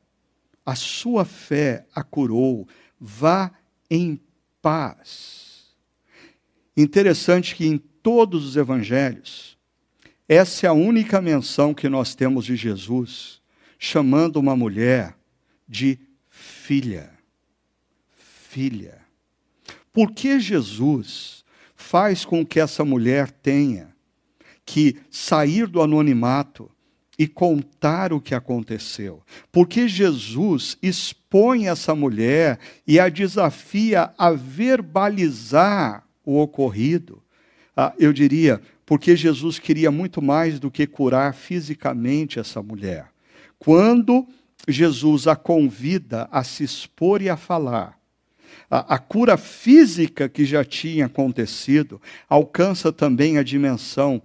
[0.64, 2.66] a sua fé a curou,
[2.98, 3.50] vá
[3.90, 4.18] em
[4.60, 5.66] paz.
[6.76, 9.56] Interessante que em todos os evangelhos,
[10.28, 13.40] essa é a única menção que nós temos de Jesus
[13.78, 15.16] chamando uma mulher
[15.68, 15.98] de
[16.28, 17.10] filha.
[18.48, 19.00] Filha.
[19.92, 21.44] Por que Jesus
[21.74, 23.94] faz com que essa mulher tenha
[24.64, 26.70] que sair do anonimato
[27.18, 29.22] e contar o que aconteceu?
[29.50, 37.21] Porque Jesus expõe essa mulher e a desafia a verbalizar o ocorrido
[37.76, 43.06] ah, eu diria, porque Jesus queria muito mais do que curar fisicamente essa mulher.
[43.58, 44.26] Quando
[44.68, 47.98] Jesus a convida a se expor e a falar,
[48.70, 54.22] a, a cura física que já tinha acontecido alcança também a dimensão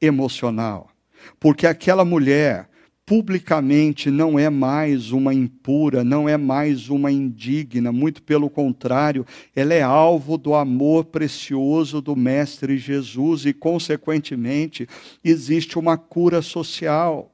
[0.00, 0.90] emocional.
[1.38, 2.68] Porque aquela mulher
[3.04, 9.74] publicamente não é mais uma impura, não é mais uma indigna, muito pelo contrário, ela
[9.74, 14.88] é alvo do amor precioso do Mestre Jesus e, consequentemente,
[15.24, 17.30] existe uma cura social.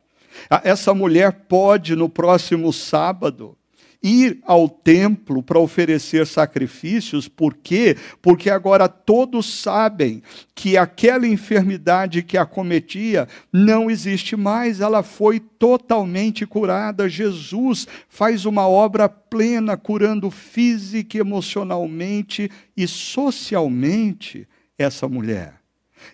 [0.64, 3.57] Essa mulher pode, no próximo sábado,
[4.03, 7.97] ir ao templo para oferecer sacrifícios, por quê?
[8.23, 10.23] Porque agora todos sabem
[10.55, 17.09] que aquela enfermidade que acometia não existe mais, ela foi totalmente curada.
[17.09, 24.47] Jesus faz uma obra plena, curando física, emocionalmente e socialmente
[24.79, 25.55] essa mulher.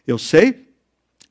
[0.07, 0.69] Eu sei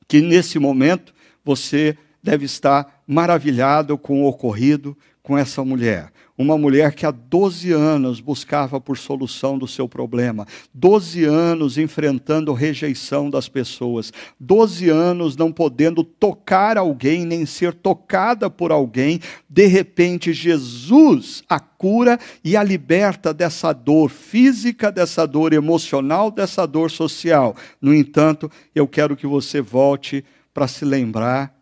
[0.06, 1.12] que nesse momento
[1.44, 6.12] você deve estar maravilhado com o ocorrido com essa mulher.
[6.36, 12.52] Uma mulher que há 12 anos buscava por solução do seu problema, 12 anos enfrentando
[12.52, 19.20] rejeição das pessoas, 12 anos não podendo tocar alguém, nem ser tocada por alguém.
[19.48, 26.66] De repente, Jesus a cura e a liberta dessa dor física, dessa dor emocional, dessa
[26.66, 27.54] dor social.
[27.80, 31.54] No entanto, eu quero que você volte para se lembrar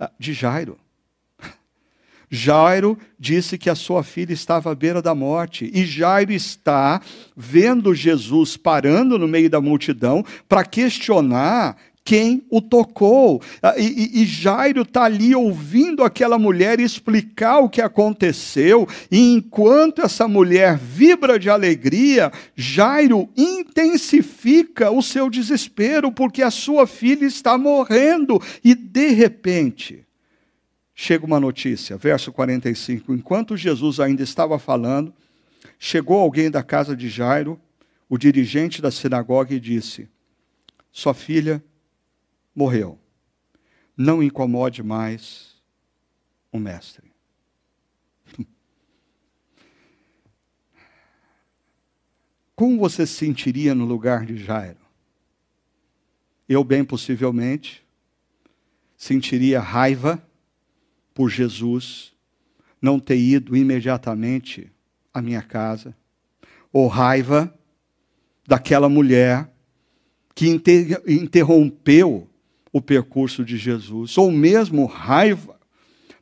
[0.00, 0.78] ah, de Jairo.
[2.34, 7.00] Jairo disse que a sua filha estava à beira da morte, e Jairo está
[7.36, 13.40] vendo Jesus parando no meio da multidão para questionar quem o tocou.
[13.62, 19.32] Ah, e, e, e Jairo está ali ouvindo aquela mulher explicar o que aconteceu, e
[19.32, 27.24] enquanto essa mulher vibra de alegria, Jairo intensifica o seu desespero, porque a sua filha
[27.24, 30.03] está morrendo, e de repente
[30.94, 33.12] chega uma notícia, verso 45.
[33.12, 35.12] Enquanto Jesus ainda estava falando,
[35.78, 37.60] chegou alguém da casa de Jairo,
[38.08, 40.08] o dirigente da sinagoga, e disse:
[40.92, 41.62] Sua filha
[42.54, 42.98] morreu.
[43.96, 45.54] Não incomode mais
[46.50, 47.12] o mestre.
[52.54, 54.78] Como você se sentiria no lugar de Jairo?
[56.48, 57.82] Eu, bem possivelmente,
[58.96, 60.22] sentiria raiva
[61.14, 62.12] por Jesus,
[62.82, 64.70] não ter ido imediatamente
[65.12, 65.96] à minha casa,
[66.72, 67.54] ou raiva
[68.46, 69.48] daquela mulher
[70.34, 72.28] que inter interrompeu
[72.72, 75.54] o percurso de Jesus, ou mesmo raiva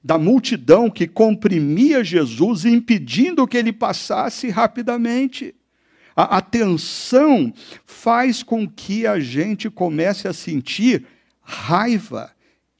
[0.04, 5.54] da multidão que comprimia Jesus, impedindo que ele passasse rapidamente.
[6.14, 7.54] A, a tensão
[7.86, 11.06] faz com que a gente comece a sentir
[11.40, 12.30] raiva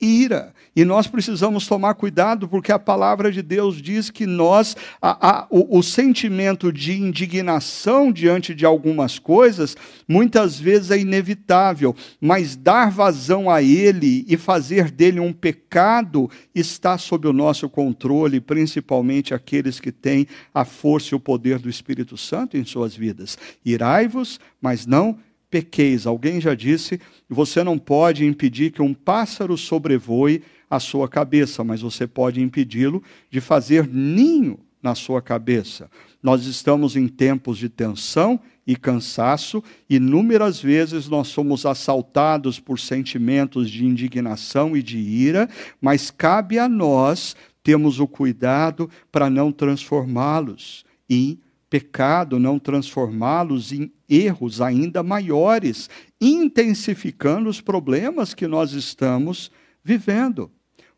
[0.01, 0.53] ira.
[0.75, 5.47] E nós precisamos tomar cuidado, porque a palavra de Deus diz que nós, a, a,
[5.51, 9.77] o, o, sentimento de indignação diante de algumas coisas,
[10.09, 16.97] muitas vezes é inevitável, mas dar vazão a ele e fazer dele um pecado está
[16.97, 22.17] sob o nosso controle, principalmente aqueles que têm a força e o poder do Espírito
[22.17, 23.37] Santo em suas vidas.
[23.63, 25.19] Irai-vos, mas não
[25.53, 26.07] pequeis.
[26.07, 26.99] Alguém já disse,
[27.29, 30.43] você não pode impedir que um pássaro sobrevoe
[30.73, 35.91] a sua cabeça, mas você pode impedi-lo de fazer ninho na sua cabeça.
[36.23, 43.71] Nós estamos em tempos de tensão e cansaço, inúmeras vezes nós somos assaltados por sentimentos
[43.71, 45.47] de indignação e de ira,
[45.79, 53.93] mas cabe a nós termos o cuidado para não transformá-los em pecado, não transformá-los em
[54.09, 59.51] erros ainda maiores, intensificando os problemas que nós estamos
[59.85, 60.51] vivendo.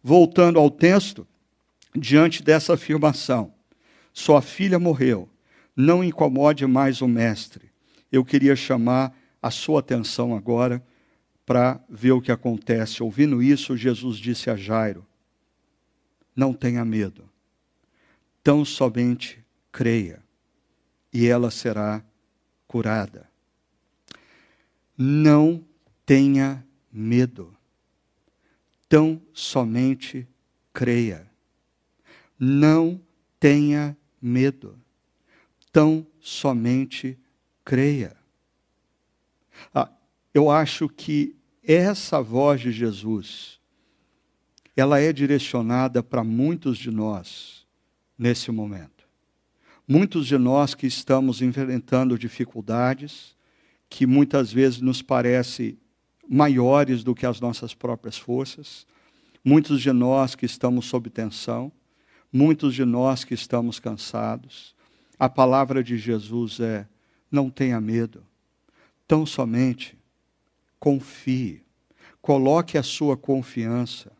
[0.06, 1.26] Voltando ao texto,
[1.96, 3.54] diante dessa afirmação,
[4.12, 5.26] sua filha morreu,
[5.74, 7.70] não incomode mais o mestre.
[8.12, 10.84] Eu queria chamar a sua atenção agora
[11.46, 13.02] para ver o que acontece.
[13.02, 15.06] Ouvindo isso, Jesus disse a Jairo:
[16.36, 17.24] Não tenha medo,
[18.42, 19.42] tão somente
[19.72, 20.22] creia
[21.10, 22.04] e ela será
[22.68, 23.26] curada.
[24.98, 25.64] Não
[26.04, 27.53] tenha medo,
[28.88, 30.26] tão somente
[30.72, 31.30] creia.
[32.38, 33.00] Não
[33.38, 34.78] tenha medo,
[35.72, 37.18] tão somente
[37.64, 38.16] creia.
[39.74, 39.90] Ah,
[40.32, 43.60] eu acho que essa voz de Jesus,
[44.76, 47.66] ela é direcionada para muitos de nós
[48.18, 49.06] nesse momento.
[49.86, 53.36] Muitos de nós que estamos enfrentando dificuldades,
[53.88, 55.78] que muitas vezes nos parecem
[56.28, 58.86] maiores do que as nossas próprias forças,
[59.44, 61.70] muitos de nós que estamos sob tensão,
[62.32, 64.74] muitos de nós que estamos cansados.
[65.18, 66.86] A palavra de Jesus é:
[67.30, 68.22] não tenha medo,
[69.06, 69.96] tão somente
[70.80, 71.62] confie,
[72.20, 74.12] coloque a sua confiança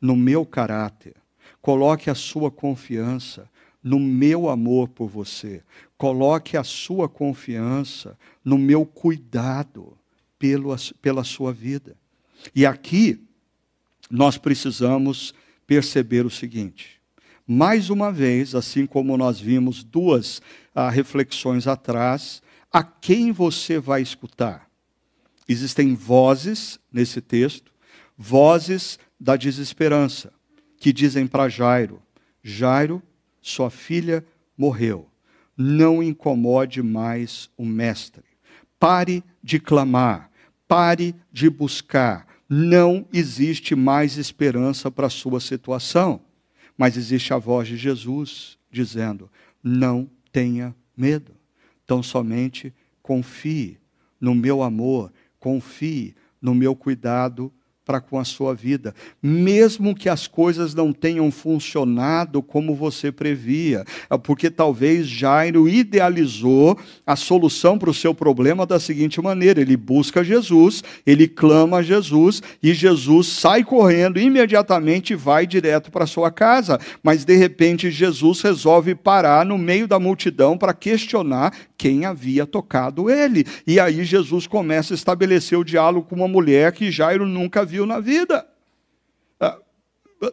[0.00, 1.16] no meu caráter,
[1.60, 3.50] coloque a sua confiança
[3.82, 5.62] no meu amor por você.
[5.96, 9.97] Coloque a sua confiança no meu cuidado
[10.38, 11.96] pelo, pela sua vida.
[12.54, 13.20] E aqui
[14.10, 15.34] nós precisamos
[15.66, 17.00] perceber o seguinte:
[17.46, 20.40] mais uma vez, assim como nós vimos duas
[20.74, 24.68] ah, reflexões atrás, a quem você vai escutar?
[25.48, 27.72] Existem vozes nesse texto,
[28.16, 30.32] vozes da desesperança,
[30.78, 32.02] que dizem para Jairo:
[32.42, 33.02] Jairo,
[33.40, 34.24] sua filha
[34.56, 35.08] morreu.
[35.56, 38.24] Não incomode mais o mestre.
[38.78, 40.27] Pare de clamar,
[40.68, 46.20] pare de buscar, não existe mais esperança para a sua situação,
[46.76, 49.30] mas existe a voz de Jesus dizendo:
[49.62, 51.32] não tenha medo,
[51.86, 53.78] tão somente confie
[54.20, 55.10] no meu amor,
[55.40, 57.52] confie no meu cuidado
[57.88, 63.82] para com a sua vida, mesmo que as coisas não tenham funcionado como você previa,
[64.10, 69.74] é porque talvez Jairo idealizou a solução para o seu problema da seguinte maneira: ele
[69.74, 76.06] busca Jesus, ele clama a Jesus e Jesus sai correndo imediatamente e vai direto para
[76.06, 82.04] sua casa, mas de repente Jesus resolve parar no meio da multidão para questionar quem
[82.04, 83.46] havia tocado ele.
[83.64, 87.86] E aí Jesus começa a estabelecer o diálogo com uma mulher que Jairo nunca viu
[87.86, 88.46] na vida.
[89.38, 89.58] Ah,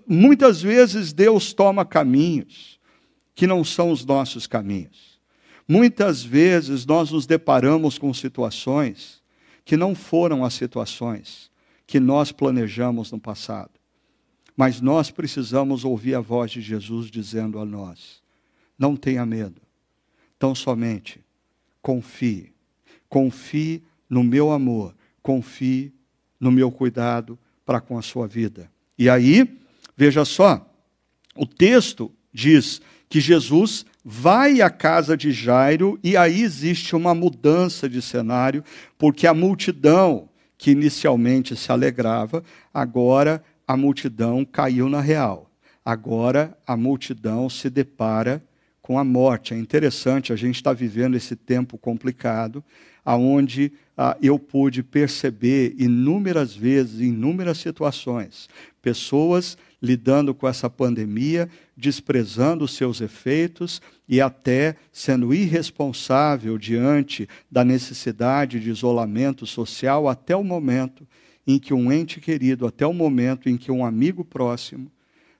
[0.07, 2.79] muitas vezes Deus toma caminhos
[3.35, 5.19] que não são os nossos caminhos.
[5.67, 9.21] Muitas vezes nós nos deparamos com situações
[9.63, 11.51] que não foram as situações
[11.85, 13.71] que nós planejamos no passado.
[14.57, 18.23] Mas nós precisamos ouvir a voz de Jesus dizendo a nós:
[18.79, 19.61] não tenha medo,
[20.39, 21.24] tão somente
[21.85, 22.51] confie.
[23.07, 25.93] Confie no meu amor, confie
[26.39, 28.71] no meu cuidado para com a sua vida.
[28.97, 29.59] E aí,
[29.95, 30.67] veja só,
[31.35, 37.87] o texto diz que Jesus vai à casa de Jairo e aí existe uma mudança
[37.87, 38.63] de cenário,
[38.97, 40.27] porque a multidão
[40.57, 45.51] que inicialmente se alegrava, agora a multidão caiu na real.
[45.85, 48.43] Agora a multidão se depara
[48.85, 49.51] com a morte.
[49.51, 52.63] É interessante, a gente está vivendo esse tempo complicado,
[53.03, 58.47] aonde ah, eu pude perceber inúmeras vezes, inúmeras situações,
[58.83, 67.65] pessoas lidando com essa pandemia, desprezando os seus efeitos e até sendo irresponsável diante da
[67.65, 71.07] necessidade de isolamento social até o momento
[71.47, 74.91] em que um ente querido, até o momento em que um amigo próximo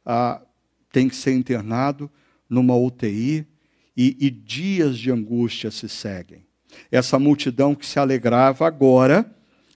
[0.04, 0.42] ah,
[0.92, 2.10] tem que ser internado
[2.50, 3.46] numa UTI
[3.96, 6.46] e, e dias de angústia se seguem.
[6.92, 9.26] Essa multidão que se alegrava agora,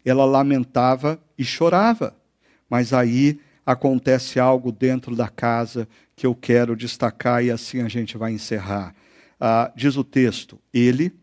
[0.03, 2.15] ela lamentava e chorava.
[2.69, 8.17] Mas aí acontece algo dentro da casa que eu quero destacar e assim a gente
[8.17, 8.93] vai encerrar.
[9.39, 11.13] Ah, diz o texto: Ele,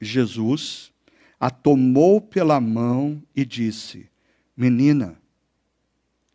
[0.00, 0.92] Jesus,
[1.40, 4.08] a tomou pela mão e disse:
[4.56, 5.16] Menina,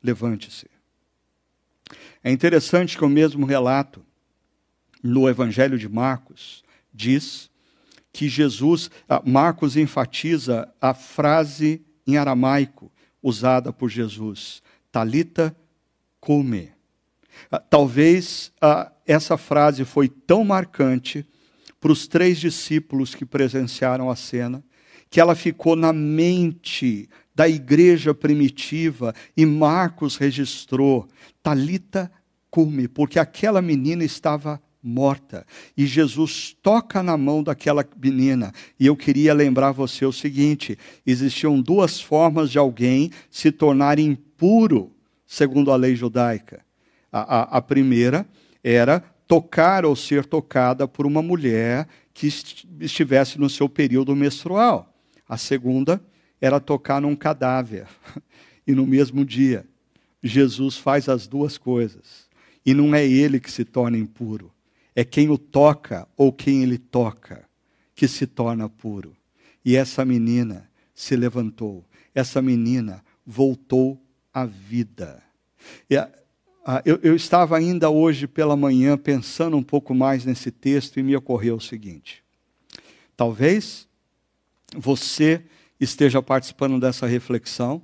[0.03, 0.67] levante-se.
[2.23, 4.03] É interessante que o mesmo relato
[5.03, 7.49] no Evangelho de Marcos, diz
[8.11, 12.91] que Jesus, ah, Marcos enfatiza a frase em aramaico
[13.21, 15.55] usada por Jesus, talita
[16.19, 16.71] come.
[17.51, 21.25] Ah, talvez ah, essa frase foi tão marcante
[21.79, 24.63] para os três discípulos que presenciaram a cena,
[25.09, 31.07] que ela ficou na mente da igreja primitiva e Marcos registrou
[31.43, 32.11] talita
[32.49, 35.45] come, porque aquela menina estava morta.
[35.75, 38.53] E Jesus toca na mão daquela menina.
[38.79, 44.91] E eu queria lembrar você o seguinte: existiam duas formas de alguém se tornar impuro,
[45.25, 46.65] segundo a lei judaica.
[47.11, 48.27] A, a, a primeira
[48.63, 52.27] era tocar ou ser tocada por uma mulher que
[52.79, 54.93] estivesse no seu período menstrual.
[55.27, 56.01] A segunda
[56.39, 57.87] era tocar num cadáver.
[58.69, 59.65] E no mesmo dia,
[60.21, 62.27] Jesus faz as duas coisas.
[62.65, 64.51] E não é ele que se torna impuro,
[64.97, 67.47] é quem o toca ou quem ele toca
[67.93, 69.15] que se torna puro.
[69.63, 71.85] E essa menina se levantou,
[72.15, 74.01] essa menina voltou
[74.33, 75.21] à vida.
[76.83, 81.15] eu, eu estava ainda hoje pela manhã pensando um pouco mais nesse texto e me
[81.15, 82.23] ocorreu o seguinte:
[83.15, 83.87] talvez
[84.75, 85.43] você
[85.79, 87.83] esteja participando dessa reflexão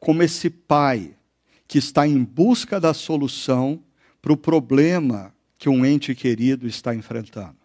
[0.00, 1.14] como esse pai
[1.68, 3.80] que está em busca da solução
[4.20, 7.56] para o problema que um ente querido está enfrentando.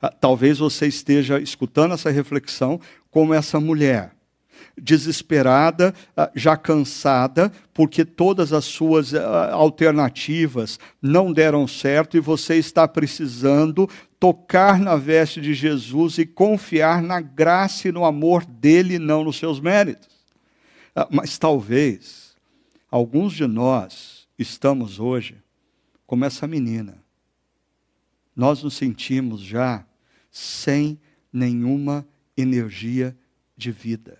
[0.00, 4.12] Ah, talvez você esteja escutando essa reflexão como essa mulher,
[4.76, 12.56] desesperada, ah, já cansada, porque todas as suas ah, alternativas não deram certo e você
[12.56, 18.98] está precisando tocar na veste de Jesus e confiar na graça e no amor dele,
[18.98, 20.08] não nos seus méritos.
[21.10, 22.34] Mas talvez
[22.90, 25.36] alguns de nós estamos hoje
[26.06, 26.98] como essa menina
[28.34, 29.86] nós nos sentimos já
[30.30, 31.00] sem
[31.32, 32.06] nenhuma
[32.36, 33.16] energia
[33.56, 34.18] de vida.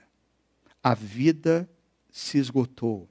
[0.83, 1.69] A vida
[2.11, 3.09] se esgotou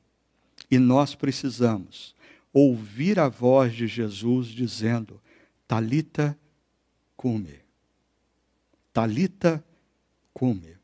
[0.70, 2.16] e nós precisamos
[2.54, 5.22] ouvir a voz de Jesus dizendo:
[5.68, 6.38] Talita
[7.16, 7.60] cume.
[8.92, 9.64] Talita
[10.34, 10.78] cume.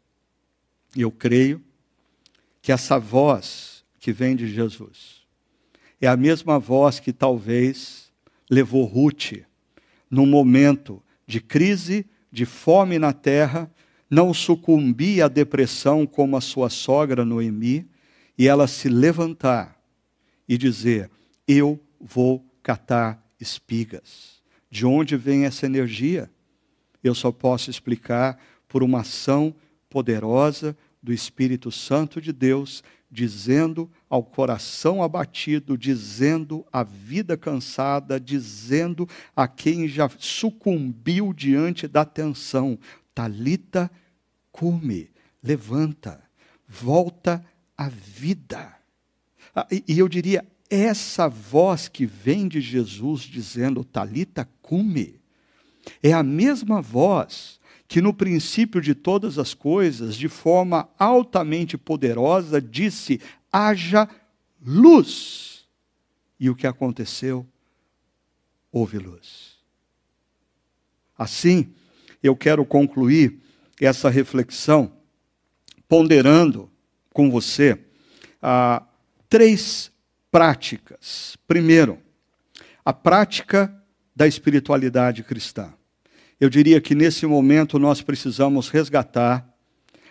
[0.96, 1.64] Eu creio
[2.62, 5.26] que essa voz que vem de Jesus.
[6.00, 8.12] É a mesma voz que talvez
[8.50, 9.45] levou Ruth,
[10.16, 13.70] num momento de crise, de fome na terra,
[14.10, 17.86] não sucumbir à depressão como a sua sogra Noemi,
[18.38, 19.78] e ela se levantar
[20.48, 21.12] e dizer:
[21.46, 24.42] Eu vou catar espigas.
[24.72, 26.32] De onde vem essa energia?
[27.04, 28.40] Eu só posso explicar
[28.70, 29.54] por uma ação
[29.90, 32.84] poderosa do Espírito Santo de Deus,
[33.16, 42.04] dizendo ao coração abatido, dizendo à vida cansada, dizendo a quem já sucumbiu diante da
[42.04, 42.78] tensão:
[43.14, 43.90] Talita,
[44.52, 45.10] cume,
[45.42, 46.22] levanta,
[46.68, 47.44] volta
[47.78, 48.76] à vida.
[49.56, 55.22] Ah, e eu diria, essa voz que vem de Jesus dizendo Talita cume,
[56.04, 62.62] é a mesma voz que no princípio de todas as coisas, de forma altamente poderosa,
[62.62, 63.22] disse:
[63.52, 64.10] haja
[64.66, 65.66] luz.
[66.40, 67.48] E o que aconteceu?
[68.72, 69.56] Houve luz.
[71.18, 71.74] Assim,
[72.22, 73.40] eu quero concluir
[73.80, 74.92] essa reflexão
[75.88, 76.70] ponderando
[77.14, 77.80] com você
[78.42, 78.84] ah,
[79.30, 79.92] três
[80.30, 81.38] práticas.
[81.48, 82.00] Primeiro,
[82.84, 83.74] a prática
[84.16, 85.74] da espiritualidade cristã.
[86.40, 89.48] Eu diria que nesse momento nós precisamos resgatar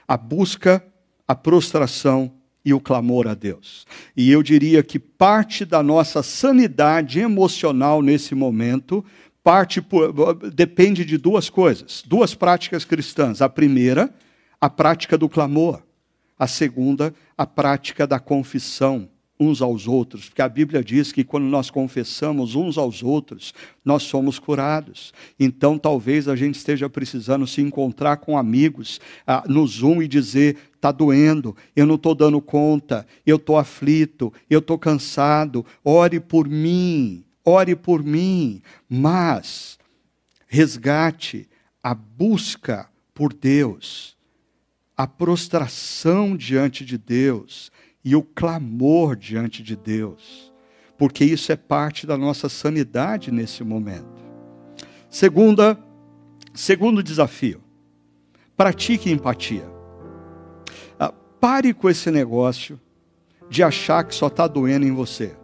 [0.06, 0.84] a busca,
[1.26, 2.32] a prostração
[2.64, 3.86] e o clamor a Deus.
[4.16, 9.04] E eu diria que parte da nossa sanidade emocional nesse momento
[9.42, 10.10] parte por,
[10.50, 13.42] depende de duas coisas, duas práticas cristãs.
[13.42, 14.12] A primeira,
[14.58, 15.82] a prática do clamor.
[16.38, 19.08] A segunda, a prática da confissão
[19.44, 23.52] uns aos outros, porque a Bíblia diz que quando nós confessamos uns aos outros,
[23.84, 25.12] nós somos curados.
[25.38, 30.56] Então, talvez a gente esteja precisando se encontrar com amigos ah, no Zoom e dizer:
[30.74, 36.48] está doendo, eu não estou dando conta, eu estou aflito, eu estou cansado, ore por
[36.48, 38.62] mim, ore por mim.
[38.88, 39.78] Mas
[40.46, 41.48] resgate
[41.82, 44.16] a busca por Deus,
[44.96, 47.70] a prostração diante de Deus
[48.04, 50.52] e o clamor diante de Deus,
[50.98, 54.22] porque isso é parte da nossa sanidade nesse momento.
[55.08, 55.78] Segunda,
[56.52, 57.62] segundo desafio,
[58.56, 59.64] pratique empatia.
[60.98, 62.78] Ah, pare com esse negócio
[63.48, 65.34] de achar que só está doendo em você,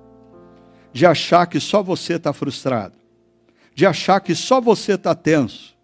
[0.92, 2.96] de achar que só você está frustrado,
[3.74, 5.74] de achar que só você está tenso,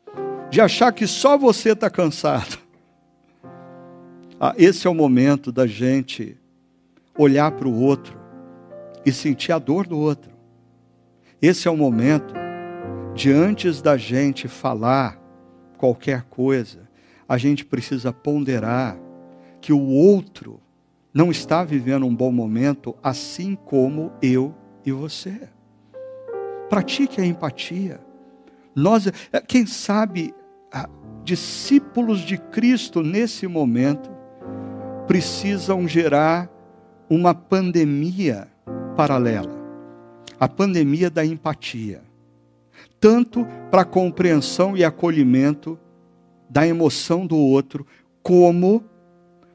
[0.50, 2.58] de achar que só você está cansado.
[4.38, 6.36] Ah, esse é o momento da gente
[7.18, 8.18] olhar para o outro
[9.04, 10.32] e sentir a dor do outro.
[11.40, 12.34] Esse é o momento
[13.14, 15.18] de antes da gente falar
[15.78, 16.88] qualquer coisa,
[17.28, 18.98] a gente precisa ponderar
[19.60, 20.60] que o outro
[21.12, 24.54] não está vivendo um bom momento, assim como eu
[24.84, 25.48] e você.
[26.68, 28.00] Pratique a empatia.
[28.74, 29.12] Nós, eh,
[29.46, 30.34] quem sabe,
[31.24, 34.10] discípulos de Cristo nesse momento
[35.06, 36.48] precisam gerar
[37.08, 38.48] uma pandemia
[38.96, 39.54] paralela.
[40.38, 42.02] A pandemia da empatia.
[43.00, 45.78] Tanto para compreensão e acolhimento
[46.48, 47.86] da emoção do outro,
[48.22, 48.84] como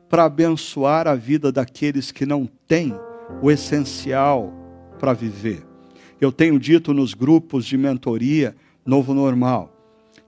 [0.10, 2.94] para abençoar a vida daqueles que não têm
[3.42, 4.52] o essencial
[5.00, 5.66] para viver.
[6.20, 9.82] Eu tenho dito nos grupos de mentoria Novo Normal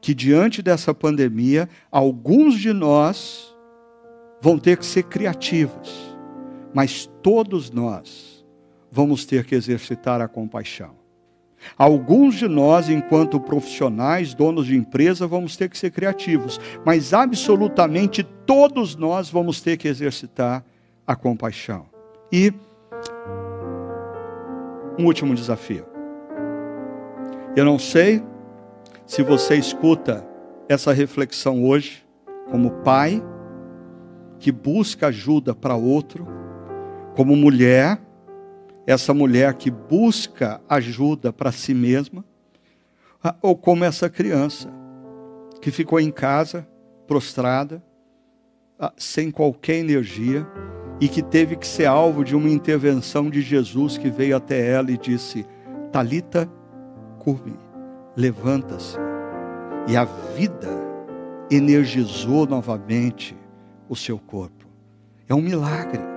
[0.03, 3.55] que diante dessa pandemia, alguns de nós
[4.41, 6.12] vão ter que ser criativos
[6.73, 8.45] mas todos nós
[8.91, 11.03] vamos ter que exercitar a compaixão.
[11.77, 18.23] Alguns de nós, enquanto profissionais, donos de empresa, vamos ter que ser criativos, mas absolutamente
[18.45, 20.63] todos nós vamos ter que exercitar
[21.07, 21.85] a compaixão.
[22.31, 22.53] E
[24.99, 25.85] um último desafio.
[27.55, 28.21] Eu não sei
[29.05, 30.27] se você escuta
[30.67, 32.05] essa reflexão hoje
[32.49, 33.23] como pai
[34.39, 36.27] que busca ajuda para outro
[37.15, 37.99] como mulher,
[38.85, 42.25] essa mulher que busca ajuda para si mesma,
[43.23, 44.69] ah, ou como essa criança
[45.61, 46.67] que ficou em casa,
[47.07, 47.81] prostrada,
[48.79, 50.45] ah, sem qualquer energia,
[50.99, 54.91] e que teve que ser alvo de uma intervenção de Jesus que veio até ela
[54.91, 55.45] e disse:
[55.91, 56.49] Talita,
[57.19, 57.57] curme,
[58.15, 58.97] levanta-se.
[59.87, 60.69] E a vida
[61.51, 63.35] energizou novamente
[63.89, 64.65] o seu corpo.
[65.27, 66.12] É um milagre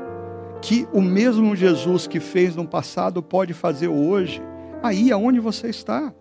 [0.60, 4.42] que o mesmo Jesus que fez no passado pode fazer hoje,
[4.82, 6.12] aí aonde você está.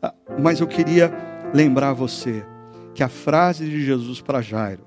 [0.00, 1.12] Ah, mas eu queria
[1.52, 2.44] lembrar você
[2.94, 4.84] que a frase de Jesus para Jairo,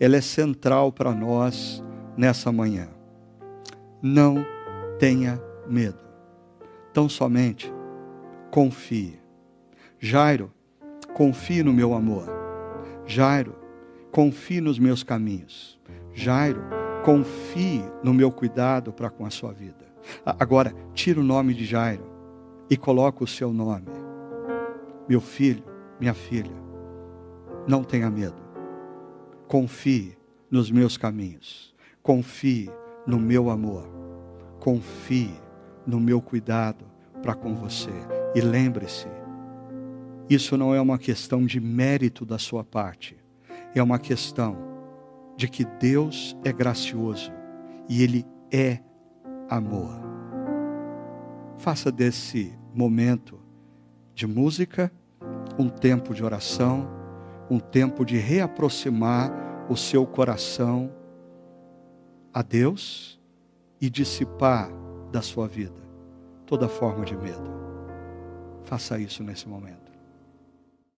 [0.00, 1.82] ela é central para nós
[2.16, 2.88] nessa manhã.
[4.00, 4.44] não
[4.98, 5.98] tenha medo.
[6.92, 7.72] Tão somente
[8.50, 9.20] confie.
[9.98, 10.52] Jairo,
[11.14, 12.26] confie no meu amor.
[13.06, 13.56] Jairo,
[14.10, 15.78] confie nos meus caminhos.
[16.12, 16.62] Jairo,
[17.08, 19.86] confie no meu cuidado para com a sua vida.
[20.26, 22.04] Agora, tira o nome de Jairo
[22.68, 23.88] e coloca o seu nome.
[25.08, 25.64] Meu filho,
[25.98, 26.52] minha filha,
[27.66, 28.36] não tenha medo.
[29.46, 30.18] Confie
[30.50, 31.74] nos meus caminhos.
[32.02, 32.70] Confie
[33.06, 33.88] no meu amor.
[34.60, 35.32] Confie
[35.86, 36.84] no meu cuidado
[37.22, 37.88] para com você.
[38.34, 39.08] E lembre-se,
[40.28, 43.16] isso não é uma questão de mérito da sua parte,
[43.74, 44.77] é uma questão
[45.38, 47.32] de que Deus é gracioso
[47.88, 48.80] e Ele é
[49.48, 49.88] amor.
[51.56, 53.38] Faça desse momento
[54.16, 54.92] de música
[55.56, 56.88] um tempo de oração,
[57.48, 59.32] um tempo de reaproximar
[59.70, 60.92] o seu coração
[62.34, 63.20] a Deus
[63.80, 64.68] e dissipar
[65.12, 65.80] da sua vida
[66.46, 67.48] toda forma de medo.
[68.64, 69.87] Faça isso nesse momento.